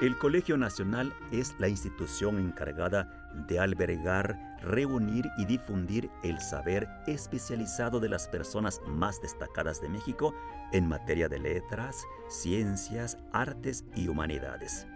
El 0.00 0.16
Colegio 0.16 0.56
Nacional 0.56 1.12
es 1.32 1.56
la 1.58 1.68
institución 1.68 2.38
encargada 2.38 3.32
de 3.48 3.58
albergar, 3.58 4.38
reunir 4.62 5.28
y 5.38 5.44
difundir 5.44 6.08
el 6.22 6.40
saber 6.40 6.88
especializado 7.08 7.98
de 7.98 8.08
las 8.08 8.28
personas 8.28 8.80
más 8.86 9.20
destacadas 9.20 9.80
de 9.80 9.88
México 9.88 10.36
en 10.70 10.86
materia 10.86 11.28
de 11.28 11.40
letras, 11.40 12.04
ciencias, 12.28 13.18
artes 13.32 13.84
y 13.96 14.06
humanidades. 14.06 14.86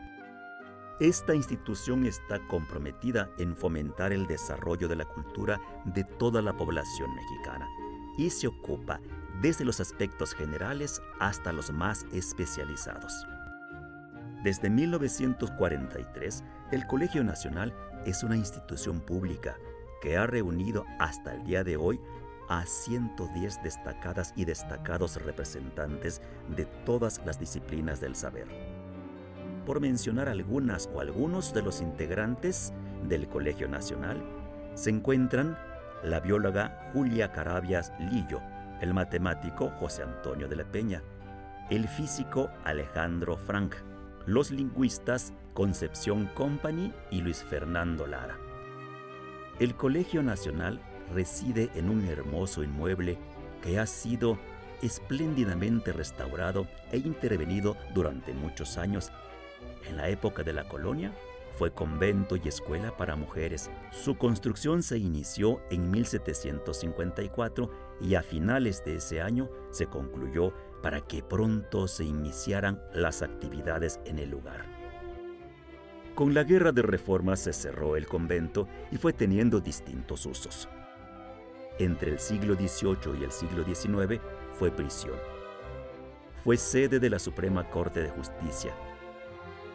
Esta 1.00 1.34
institución 1.34 2.06
está 2.06 2.38
comprometida 2.46 3.28
en 3.38 3.56
fomentar 3.56 4.12
el 4.12 4.28
desarrollo 4.28 4.86
de 4.86 4.96
la 4.96 5.04
cultura 5.04 5.60
de 5.84 6.04
toda 6.04 6.40
la 6.42 6.56
población 6.56 7.12
mexicana 7.16 7.66
y 8.16 8.30
se 8.30 8.46
ocupa 8.46 9.00
desde 9.40 9.64
los 9.64 9.80
aspectos 9.80 10.32
generales 10.32 11.02
hasta 11.18 11.52
los 11.52 11.72
más 11.72 12.06
especializados. 12.12 13.26
Desde 14.42 14.70
1943, 14.70 16.42
el 16.72 16.86
Colegio 16.88 17.22
Nacional 17.22 17.72
es 18.04 18.24
una 18.24 18.36
institución 18.36 19.00
pública 19.00 19.56
que 20.00 20.16
ha 20.16 20.26
reunido 20.26 20.84
hasta 20.98 21.32
el 21.32 21.44
día 21.44 21.62
de 21.62 21.76
hoy 21.76 22.00
a 22.48 22.66
110 22.66 23.62
destacadas 23.62 24.32
y 24.34 24.44
destacados 24.44 25.22
representantes 25.22 26.20
de 26.56 26.64
todas 26.64 27.20
las 27.24 27.38
disciplinas 27.38 28.00
del 28.00 28.16
saber. 28.16 28.48
Por 29.64 29.80
mencionar 29.80 30.28
algunas 30.28 30.90
o 30.92 31.00
algunos 31.00 31.54
de 31.54 31.62
los 31.62 31.80
integrantes 31.80 32.72
del 33.08 33.28
Colegio 33.28 33.68
Nacional, 33.68 34.20
se 34.74 34.90
encuentran 34.90 35.56
la 36.02 36.18
bióloga 36.18 36.90
Julia 36.92 37.30
Carabias 37.30 37.92
Lillo, 38.00 38.40
el 38.80 38.92
matemático 38.92 39.70
José 39.78 40.02
Antonio 40.02 40.48
de 40.48 40.56
la 40.56 40.64
Peña, 40.64 41.00
el 41.70 41.86
físico 41.86 42.50
Alejandro 42.64 43.36
Frank, 43.36 43.76
los 44.26 44.50
lingüistas 44.50 45.32
Concepción 45.54 46.26
Company 46.34 46.92
y 47.10 47.20
Luis 47.20 47.42
Fernando 47.42 48.06
Lara. 48.06 48.38
El 49.58 49.74
Colegio 49.74 50.22
Nacional 50.22 50.80
reside 51.12 51.70
en 51.74 51.90
un 51.90 52.04
hermoso 52.06 52.62
inmueble 52.62 53.18
que 53.62 53.78
ha 53.78 53.86
sido 53.86 54.38
espléndidamente 54.82 55.92
restaurado 55.92 56.66
e 56.90 56.98
intervenido 56.98 57.76
durante 57.94 58.32
muchos 58.32 58.78
años. 58.78 59.12
En 59.88 59.96
la 59.96 60.08
época 60.08 60.42
de 60.42 60.52
la 60.52 60.68
colonia 60.68 61.12
fue 61.58 61.72
convento 61.72 62.36
y 62.36 62.48
escuela 62.48 62.96
para 62.96 63.14
mujeres. 63.14 63.70
Su 63.90 64.16
construcción 64.16 64.82
se 64.82 64.98
inició 64.98 65.60
en 65.70 65.90
1754 65.90 67.70
y 68.00 68.14
a 68.14 68.22
finales 68.22 68.84
de 68.84 68.96
ese 68.96 69.20
año 69.20 69.48
se 69.70 69.86
concluyó 69.86 70.52
para 70.82 71.00
que 71.00 71.22
pronto 71.22 71.86
se 71.88 72.04
iniciaran 72.04 72.82
las 72.92 73.22
actividades 73.22 74.00
en 74.04 74.18
el 74.18 74.30
lugar. 74.30 74.64
Con 76.14 76.34
la 76.34 76.44
guerra 76.44 76.72
de 76.72 76.82
reforma 76.82 77.36
se 77.36 77.52
cerró 77.52 77.96
el 77.96 78.06
convento 78.06 78.68
y 78.90 78.98
fue 78.98 79.12
teniendo 79.12 79.60
distintos 79.60 80.26
usos. 80.26 80.68
Entre 81.78 82.10
el 82.10 82.18
siglo 82.18 82.54
XVIII 82.54 83.18
y 83.18 83.24
el 83.24 83.32
siglo 83.32 83.64
XIX 83.64 84.20
fue 84.52 84.70
prisión. 84.70 85.16
Fue 86.44 86.56
sede 86.56 86.98
de 86.98 87.08
la 87.08 87.18
Suprema 87.18 87.70
Corte 87.70 88.02
de 88.02 88.10
Justicia. 88.10 88.74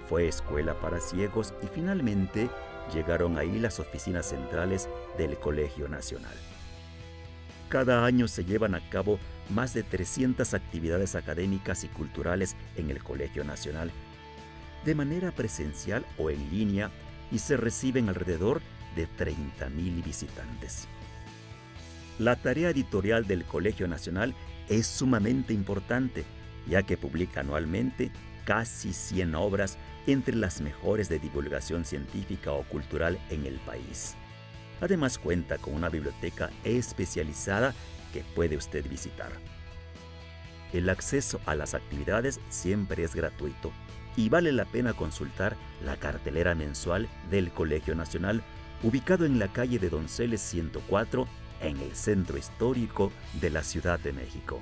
Fue 0.07 0.27
escuela 0.27 0.79
para 0.79 0.99
ciegos 0.99 1.53
y 1.63 1.67
finalmente 1.67 2.49
llegaron 2.93 3.37
ahí 3.37 3.59
las 3.59 3.79
oficinas 3.79 4.27
centrales 4.27 4.87
del 5.17 5.37
Colegio 5.39 5.89
Nacional. 5.89 6.35
Cada 7.69 8.05
año 8.05 8.27
se 8.27 8.45
llevan 8.45 8.75
a 8.75 8.89
cabo 8.89 9.17
más 9.49 9.73
de 9.73 9.83
300 9.83 10.53
actividades 10.53 11.15
académicas 11.15 11.83
y 11.83 11.87
culturales 11.87 12.55
en 12.75 12.89
el 12.89 13.03
Colegio 13.03 13.43
Nacional, 13.43 13.91
de 14.85 14.95
manera 14.95 15.31
presencial 15.31 16.05
o 16.17 16.29
en 16.29 16.49
línea, 16.49 16.91
y 17.31 17.39
se 17.39 17.57
reciben 17.57 18.09
alrededor 18.09 18.61
de 18.95 19.07
30.000 19.07 20.03
visitantes. 20.03 20.87
La 22.19 22.35
tarea 22.35 22.69
editorial 22.69 23.27
del 23.27 23.43
Colegio 23.43 23.87
Nacional 23.87 24.33
es 24.69 24.87
sumamente 24.87 25.53
importante, 25.53 26.23
ya 26.67 26.83
que 26.83 26.97
publica 26.97 27.41
anualmente 27.41 28.11
casi 28.45 28.93
100 28.93 29.35
obras 29.35 29.77
entre 30.07 30.35
las 30.35 30.61
mejores 30.61 31.09
de 31.09 31.19
divulgación 31.19 31.85
científica 31.85 32.53
o 32.53 32.63
cultural 32.63 33.19
en 33.29 33.45
el 33.45 33.55
país. 33.59 34.15
Además 34.81 35.17
cuenta 35.17 35.57
con 35.57 35.73
una 35.73 35.89
biblioteca 35.89 36.49
especializada 36.63 37.73
que 38.13 38.23
puede 38.35 38.57
usted 38.57 38.87
visitar. 38.89 39.31
El 40.73 40.89
acceso 40.89 41.39
a 41.45 41.55
las 41.55 41.73
actividades 41.73 42.39
siempre 42.49 43.03
es 43.03 43.15
gratuito 43.15 43.71
y 44.15 44.29
vale 44.29 44.51
la 44.51 44.65
pena 44.65 44.93
consultar 44.93 45.55
la 45.83 45.95
cartelera 45.95 46.55
mensual 46.55 47.07
del 47.29 47.51
Colegio 47.51 47.95
Nacional 47.95 48.43
ubicado 48.83 49.25
en 49.25 49.39
la 49.39 49.47
calle 49.47 49.79
de 49.79 49.89
Donceles 49.89 50.41
104 50.41 51.27
en 51.61 51.77
el 51.77 51.95
centro 51.95 52.37
histórico 52.37 53.11
de 53.41 53.49
la 53.49 53.63
Ciudad 53.63 53.99
de 53.99 54.13
México. 54.13 54.61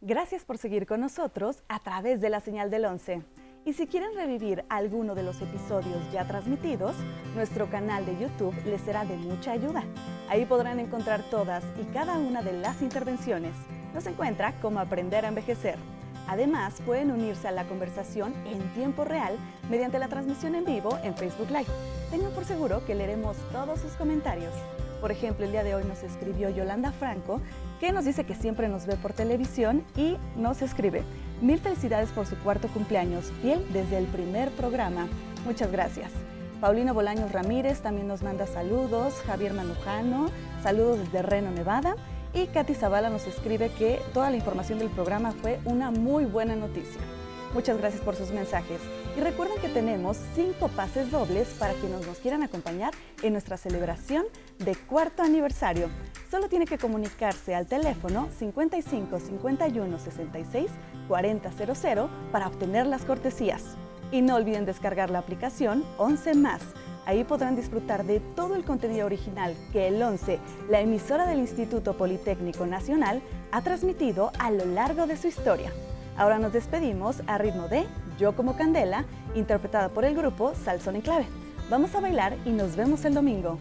Gracias 0.00 0.44
por 0.44 0.58
seguir 0.58 0.86
con 0.86 1.00
nosotros 1.00 1.62
a 1.68 1.80
través 1.80 2.20
de 2.20 2.28
la 2.28 2.40
señal 2.40 2.70
del 2.70 2.84
11. 2.84 3.22
Y 3.66 3.72
si 3.72 3.86
quieren 3.86 4.14
revivir 4.14 4.62
alguno 4.68 5.14
de 5.14 5.22
los 5.22 5.40
episodios 5.40 5.98
ya 6.12 6.26
transmitidos, 6.26 6.94
nuestro 7.34 7.70
canal 7.70 8.04
de 8.04 8.18
YouTube 8.18 8.54
les 8.66 8.82
será 8.82 9.06
de 9.06 9.16
mucha 9.16 9.52
ayuda. 9.52 9.84
Ahí 10.28 10.44
podrán 10.44 10.80
encontrar 10.80 11.22
todas 11.30 11.64
y 11.80 11.84
cada 11.94 12.18
una 12.18 12.42
de 12.42 12.52
las 12.52 12.82
intervenciones. 12.82 13.54
Nos 13.94 14.06
encuentra 14.06 14.52
como 14.60 14.80
Aprender 14.80 15.24
a 15.24 15.28
Envejecer. 15.28 15.78
Además, 16.28 16.74
pueden 16.84 17.10
unirse 17.10 17.48
a 17.48 17.52
la 17.52 17.64
conversación 17.64 18.34
en 18.44 18.60
tiempo 18.74 19.04
real 19.04 19.38
mediante 19.70 19.98
la 19.98 20.08
transmisión 20.08 20.54
en 20.54 20.66
vivo 20.66 20.98
en 21.02 21.14
Facebook 21.16 21.48
Live. 21.48 21.72
Tengan 22.10 22.32
por 22.32 22.44
seguro 22.44 22.84
que 22.84 22.94
leeremos 22.94 23.38
todos 23.50 23.80
sus 23.80 23.92
comentarios. 23.92 24.52
Por 25.00 25.10
ejemplo, 25.10 25.46
el 25.46 25.52
día 25.52 25.64
de 25.64 25.74
hoy 25.74 25.84
nos 25.84 26.02
escribió 26.02 26.50
Yolanda 26.50 26.92
Franco 26.92 27.40
que 27.80 27.92
nos 27.92 28.04
dice 28.04 28.24
que 28.24 28.34
siempre 28.34 28.68
nos 28.68 28.84
ve 28.86 28.96
por 28.96 29.14
televisión 29.14 29.84
y 29.96 30.16
nos 30.36 30.60
escribe. 30.60 31.02
Mil 31.40 31.58
felicidades 31.58 32.10
por 32.10 32.26
su 32.26 32.36
cuarto 32.36 32.68
cumpleaños, 32.68 33.32
fiel 33.42 33.64
desde 33.72 33.98
el 33.98 34.06
primer 34.06 34.50
programa. 34.50 35.08
Muchas 35.44 35.70
gracias. 35.70 36.10
Paulino 36.60 36.94
Bolaños 36.94 37.32
Ramírez 37.32 37.80
también 37.80 38.08
nos 38.08 38.22
manda 38.22 38.46
saludos, 38.46 39.14
Javier 39.26 39.52
Manujano, 39.52 40.30
saludos 40.62 41.00
desde 41.00 41.22
Reno, 41.22 41.50
Nevada. 41.50 41.96
Y 42.32 42.46
Katy 42.46 42.74
Zavala 42.74 43.10
nos 43.10 43.26
escribe 43.26 43.70
que 43.70 44.00
toda 44.12 44.30
la 44.30 44.36
información 44.36 44.78
del 44.78 44.88
programa 44.88 45.32
fue 45.32 45.60
una 45.64 45.90
muy 45.90 46.24
buena 46.24 46.56
noticia. 46.56 47.00
Muchas 47.54 47.78
gracias 47.78 48.02
por 48.02 48.16
sus 48.16 48.30
mensajes. 48.30 48.80
Y 49.16 49.20
recuerden 49.20 49.60
que 49.60 49.68
tenemos 49.68 50.16
cinco 50.34 50.66
pases 50.68 51.12
dobles 51.12 51.48
para 51.56 51.74
quienes 51.74 52.04
nos 52.04 52.18
quieran 52.18 52.42
acompañar 52.42 52.92
en 53.22 53.32
nuestra 53.32 53.56
celebración 53.56 54.24
de 54.58 54.74
cuarto 54.74 55.22
aniversario. 55.22 55.88
Solo 56.28 56.48
tiene 56.48 56.66
que 56.66 56.78
comunicarse 56.78 57.54
al 57.54 57.68
teléfono 57.68 58.28
55 58.40 59.20
51 59.20 59.98
66 60.00 60.70
4000 61.08 62.08
para 62.32 62.46
obtener 62.46 62.86
las 62.86 63.04
cortesías. 63.04 63.76
Y 64.10 64.22
no 64.22 64.36
olviden 64.36 64.64
descargar 64.64 65.10
la 65.10 65.18
aplicación 65.18 65.84
11 65.98 66.34
más. 66.34 66.62
Ahí 67.06 67.24
podrán 67.24 67.56
disfrutar 67.56 68.04
de 68.04 68.20
todo 68.20 68.54
el 68.54 68.64
contenido 68.64 69.06
original 69.06 69.54
que 69.72 69.88
el 69.88 70.02
11, 70.02 70.38
la 70.70 70.80
emisora 70.80 71.26
del 71.26 71.38
Instituto 71.38 71.94
Politécnico 71.94 72.64
Nacional, 72.66 73.22
ha 73.52 73.62
transmitido 73.62 74.30
a 74.38 74.50
lo 74.50 74.64
largo 74.64 75.06
de 75.06 75.16
su 75.16 75.26
historia. 75.26 75.70
Ahora 76.16 76.38
nos 76.38 76.52
despedimos 76.52 77.22
a 77.26 77.38
ritmo 77.38 77.68
de 77.68 77.84
Yo 78.18 78.34
como 78.34 78.56
Candela, 78.56 79.04
interpretada 79.34 79.88
por 79.88 80.04
el 80.04 80.14
grupo 80.14 80.54
Salsón 80.54 80.96
en 80.96 81.02
Clave. 81.02 81.26
Vamos 81.68 81.94
a 81.94 82.00
bailar 82.00 82.36
y 82.44 82.50
nos 82.50 82.76
vemos 82.76 83.04
el 83.04 83.14
domingo. 83.14 83.58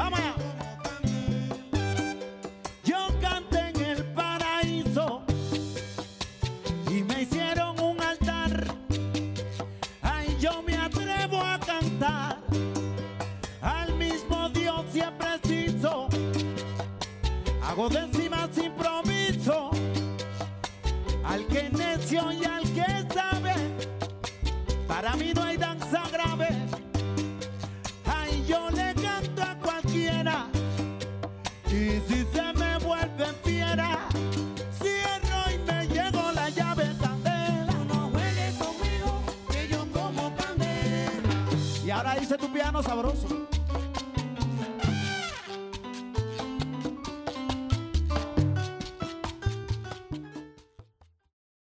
Ahora 0.00 0.39